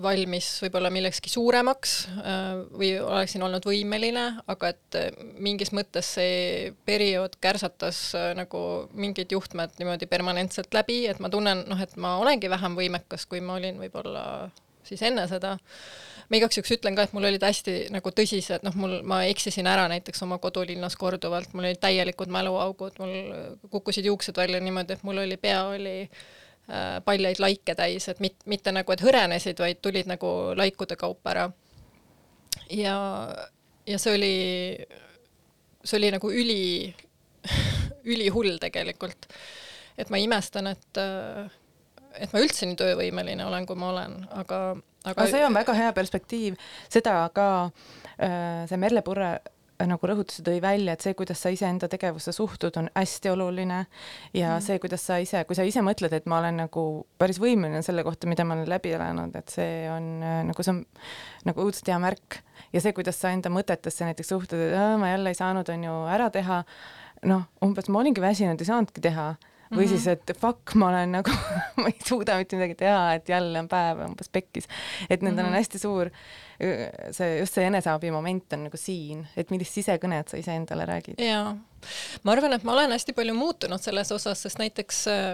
[0.00, 5.10] valmis võib-olla millekski suuremaks äh, või oleksin olnud võimeline, aga et äh,
[5.42, 8.62] mingis mõttes see periood kärsatas äh, nagu
[8.96, 13.44] mingid juhtmed niimoodi permanentselt läbi, et ma tunnen noh, et ma olengi vähem võimekas, kui
[13.44, 14.24] ma olin võib-olla
[14.86, 15.58] siis enne seda.
[16.30, 19.68] Ma igaks juhuks ütlen ka, et mul olid hästi nagu tõsised, noh, mul, ma eksisin
[19.68, 25.04] ära näiteks oma kodulinnas korduvalt, mul olid täielikud mäluaugud, mul kukkusid juuksed välja niimoodi, et
[25.04, 26.22] mul oli, pea oli äh,
[27.04, 31.46] paljaid laike täis, et mit-, mitte nagu, et hõrenesid, vaid tulid nagu laikude kaupa ära.
[32.70, 32.96] ja,
[33.86, 34.36] ja see oli,
[35.84, 36.62] see oli nagu üli,
[38.14, 39.28] ülihull tegelikult.
[39.98, 41.02] et ma imestan, et
[42.18, 44.60] et ma üldse nii töövõimeline olen, kui ma olen, aga,
[45.04, 46.56] aga aga see on väga hea perspektiiv,
[46.92, 47.48] seda ka
[48.16, 51.88] äh, see Merle Purre äh, nagu rõhutas ja tõi välja, et see, kuidas sa iseenda
[51.90, 53.82] tegevusse suhtud, on hästi oluline.
[54.36, 54.64] Ja mm.
[54.66, 56.86] see, kuidas sa ise, kui sa ise mõtled, et ma olen nagu
[57.20, 60.74] päris võimeline selle kohta, mida ma olen läbi elanud, et see on äh, nagu see
[60.74, 60.82] on
[61.48, 62.42] nagu õudselt hea märk.
[62.72, 65.96] Ja see, kuidas sa enda mõtetesse näiteks suhtud, et ma jälle ei saanud, on ju,
[66.12, 66.62] ära teha,
[67.28, 69.32] noh, umbes ma olingi väsinud, ei saanudki teha
[69.72, 69.88] või -hmm.
[69.88, 71.34] siis, et fuck, ma olen nagu
[71.80, 74.68] ma ei suuda mitte midagi teha, et jälle on päev umbes pekkis.
[75.08, 75.52] et nendel mm -hmm.
[75.52, 76.10] on hästi suur
[77.10, 81.18] see, just see eneseabi moment on nagu siin, et millist sisekõnet sa iseendale räägid.
[81.18, 81.56] jaa
[82.22, 85.26] ma arvan, et ma olen hästi palju muutunud selles osas, sest näiteks äh,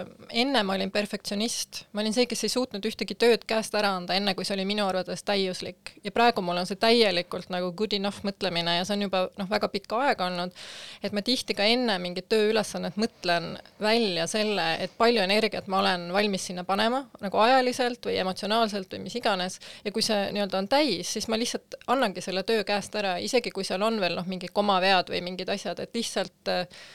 [0.43, 4.15] enne ma olin perfektsionist, ma olin see, kes ei suutnud ühtegi tööd käest ära anda,
[4.17, 5.95] enne kui see oli minu arvates täiuslik.
[6.03, 9.49] ja praegu mul on see täielikult nagu good enough mõtlemine ja see on juba noh,
[9.49, 10.55] väga pikka aega olnud,
[11.03, 16.09] et ma tihti ka enne mingit tööülesannet mõtlen välja selle, et palju energiat ma olen
[16.13, 20.69] valmis sinna panema, nagu ajaliselt või emotsionaalselt või mis iganes, ja kui see nii-öelda on
[20.71, 24.27] täis, siis ma lihtsalt annangi selle töö käest ära, isegi kui seal on veel noh,
[24.29, 26.85] mingid komavead või mingid asjad, et lihtsalt et äh,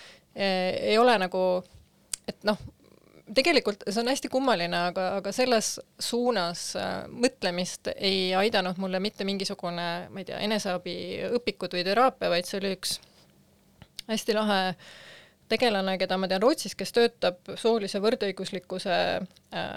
[0.95, 1.43] ei ole nagu,
[2.29, 2.59] et noh,
[3.35, 9.27] tegelikult see on hästi kummaline, aga, aga selles suunas äh, mõtlemist ei aidanud mulle mitte
[9.29, 12.99] mingisugune, ma ei tea, eneseabiõpikud või teraapia, vaid see oli üks
[14.11, 14.61] hästi lahe
[15.49, 19.73] tegelane, keda ma tean Rootsis, kes töötab soolise võrdõiguslikkuse äh,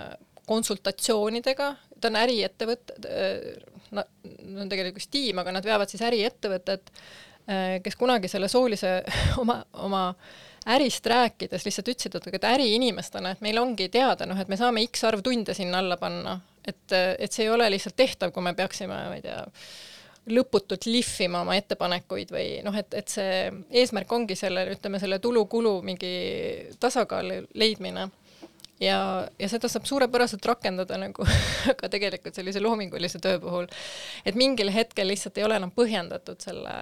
[0.47, 4.07] konsultatsioonidega, ta on äriettevõte äh,, nad
[4.63, 7.26] on tegelikult tiim, aga nad veavad siis äriettevõtet Äh,
[7.83, 8.99] kes kunagi selle soolise
[9.41, 10.03] oma, oma
[10.67, 14.83] ärist rääkides lihtsalt ütlesid, et aga äriinimestena, et meil ongi teada, noh, et me saame
[14.89, 16.37] X arv tunde sinna alla panna,
[16.67, 19.39] et, et see ei ole lihtsalt tehtav, kui me peaksime, ma ei tea,
[20.27, 23.47] lõputult lihvima oma ettepanekuid või noh, et, et see
[23.79, 26.11] eesmärk ongi selle, ütleme, selle tulu-kulu mingi
[26.83, 28.09] tasakaalu leidmine
[28.82, 31.25] ja, ja seda saab suurepäraselt rakendada nagu
[31.80, 33.67] ka tegelikult sellise loomingulise töö puhul.
[34.25, 36.75] et mingil hetkel lihtsalt ei ole enam põhjendatud selle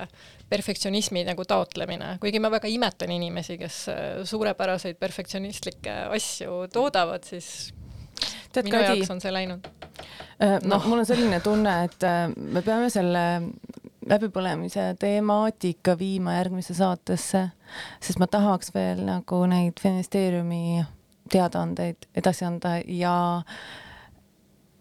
[0.49, 7.73] perfektsionismi nagu taotlemine, kuigi ma väga imetlen inimesi, kes äh, suurepäraseid perfektsionistlikke asju toodavad, siis
[8.55, 9.65] Tead, minu Kadi, jaoks on see läinud.
[10.39, 13.23] Äh, noh no., mul on selline tunne, et äh, me peame selle
[14.05, 17.41] läbipõlemise temaatika viima järgmisse saatesse,
[18.03, 20.83] sest ma tahaks veel nagu neid feministeeriumi
[21.31, 23.15] teadaandeid edasi anda ja,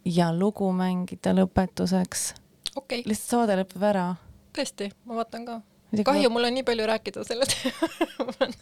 [0.04, 2.32] ja lugu mängida lõpetuseks
[2.76, 3.02] okay..
[3.06, 4.06] lihtsalt saade lõpeb ära.
[4.56, 5.60] tõesti, ma vaatan ka.
[6.04, 8.54] kahju, mul on nii palju rääkida selle teemal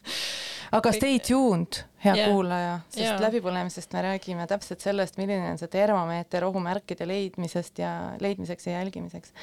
[0.73, 2.33] aga stay tuned, hea yeah.
[2.33, 3.21] kuulaja, sest yeah.
[3.27, 9.35] läbipõlemisest me räägime täpselt sellest, milline on see termomeeter ohumärkide leidmisest ja leidmiseks ja jälgimiseks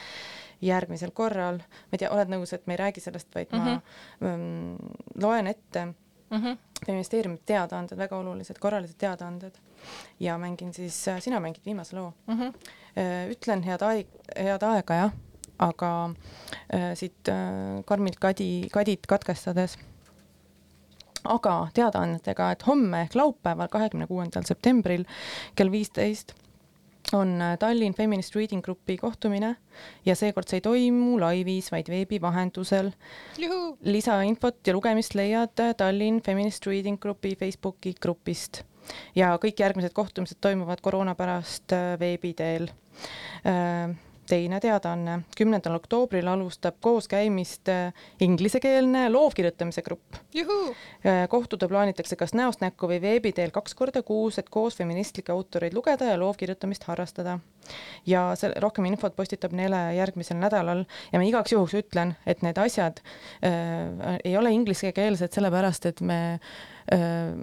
[0.66, 1.62] järgmisel korral.
[1.62, 3.82] ma ei tea, oled nõus, et me ei räägi sellest, vaid mm -hmm.
[4.22, 5.88] ma mm, loen ette
[6.30, 6.38] mm.
[6.38, 6.58] -hmm.
[6.88, 9.56] ministeeriumi teadaanded, väga olulised korralised teadaanded
[10.20, 12.40] ja mängin siis, äh, sina mängid viimase loo mm.
[12.40, 12.54] -hmm.
[13.32, 15.12] ütlen head aeg, head aega jah,
[15.60, 16.10] aga
[16.74, 19.78] äh, siit äh, karmilt kadi, kadit katkestades
[21.24, 25.04] aga teadaannetega, et homme ehk laupäeval, kahekümne kuuendal septembril
[25.56, 26.34] kell viisteist
[27.14, 29.56] on äh, Tallinn Feminist Reading Grupi kohtumine
[30.06, 32.92] ja seekord see ei toimu laivis, vaid veebi vahendusel.
[33.82, 38.64] lisainfot ja lugemist leiad äh, Tallinn Feminist Reading Grupi Facebooki grupist
[39.16, 42.70] ja kõik järgmised kohtumised toimuvad koroona pärast äh, veebi teel.
[44.30, 50.20] Teine teadaanne, kümnendal oktoobril alustab kooskäimist äh, inglisekeelne loovkirjutamise grupp.
[50.36, 55.34] Äh, kohtuda plaanitakse kas näost näkku või veebi teel kaks korda kuus, et koos feministlikke
[55.34, 57.40] autoreid lugeda ja loovkirjutamist harrastada.
[58.06, 62.58] ja see, rohkem infot postitab Nele järgmisel nädalal ja ma igaks juhuks ütlen, et need
[62.58, 63.02] asjad
[63.46, 66.40] äh, ei ole inglisekeelsed sellepärast, et me
[66.94, 67.34] äh,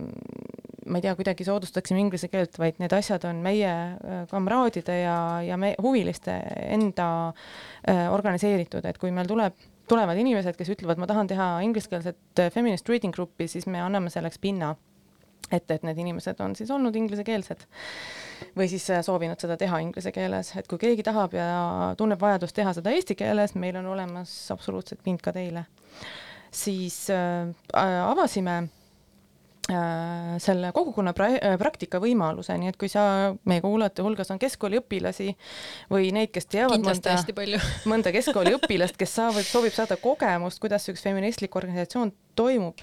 [0.87, 5.17] ma ei tea, kuidagi soodustaksime inglise keelt, vaid need asjad on meie äh, kamraadide ja,
[5.45, 6.35] ja me huviliste
[6.67, 9.57] enda äh, organiseeritud, et kui meil tuleb,
[9.91, 14.13] tulevad inimesed, kes ütlevad, ma tahan teha ingliskeelset äh, feminist reading gruppi, siis me anname
[14.13, 14.75] selleks pinna.
[15.47, 17.61] Et, et need inimesed on siis olnud inglisekeelsed
[18.57, 21.45] või siis soovinud seda teha inglise keeles, et kui keegi tahab ja
[21.99, 25.63] tunneb vajadust teha seda eesti keeles, meil on olemas absoluutselt pind ka teile.
[26.51, 28.86] siis äh, avasime Äh,
[30.39, 35.33] selle kogukonna pra-, äh, praktika võimaluse, nii et kui sa, meie kuulajate hulgas on keskkooliõpilasi
[35.91, 37.61] või neid, kes teavad kindlasti mõnda,
[37.93, 42.79] mõnda keskkooliõpilast, kes saavad, soovib saada kogemust, kuidas üks feministlik organisatsioon toimub,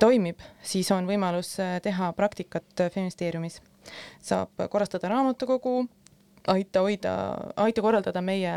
[0.00, 3.60] toimib, siis on võimalus äh, teha praktikat Feministeeriumis.
[4.22, 5.82] saab korrastada raamatukogu,
[6.48, 7.12] aita hoida,
[7.60, 8.54] aita korraldada meie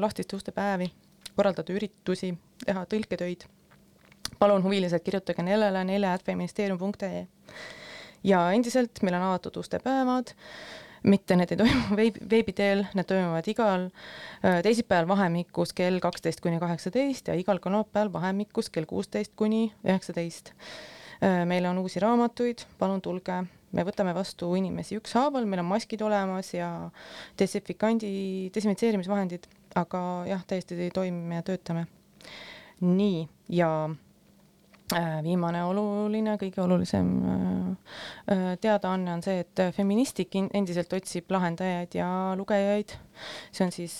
[0.00, 0.88] lahtiste uste päevi,
[1.36, 2.32] korraldada üritusi,
[2.64, 3.44] teha tõlketöid
[4.38, 7.26] palun huvilised, kirjutage neljale nelja.feministeerium.ee
[8.24, 10.32] ja endiselt meil on avatud ustepäevad,
[11.04, 16.40] mitte need ei toimu veebi, veebi teel, need toimuvad igal äh, teisipäeval vahemikus kell kaksteist
[16.44, 20.54] kuni kaheksateist ja igal kolmapäeval vahemikus kell kuusteist kuni üheksateist.
[21.20, 23.42] Äh, meil on uusi raamatuid, palun tulge,
[23.74, 26.70] me võtame vastu inimesi ükshaaval, meil on maskid olemas ja
[27.38, 28.14] desinfikandi,
[28.54, 29.46] desinfitseerimisvahendid,
[29.76, 30.00] aga
[30.30, 31.86] jah, täiesti toimime ja töötame.
[32.80, 33.68] nii, ja
[35.24, 37.70] viimane oluline, kõige olulisem äh,
[38.30, 42.94] äh, teadaanne on see, et Feministik endiselt otsib lahendajaid ja lugejaid.
[43.52, 43.96] see on siis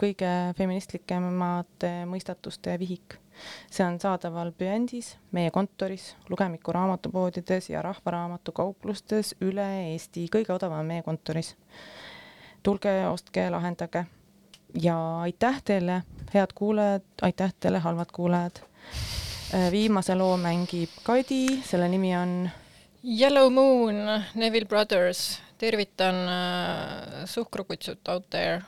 [0.00, 3.18] kõige feministlikemate mõistatuste vihik.
[3.70, 11.02] see on saadaval Büendis, meie kontoris, Lugemiku raamatupoodides ja rahvaraamatukauplustes üle Eesti, kõige odavam meie
[11.02, 11.56] kontoris.
[12.62, 14.06] tulge, ostke, lahendage
[14.74, 16.02] ja aitäh teile,
[16.34, 19.15] head kuulajad, aitäh teile, halvad kuulajad Äh,
[19.70, 22.50] viimase loo mängib Kadi, selle nimi on
[23.06, 23.94] Yellow Moon,
[24.34, 28.62] Neville Brothers, tervitan äh, suhkrukutsut out there.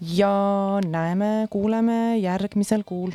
[0.00, 3.10] ja näeme, kuuleme järgmisel kuul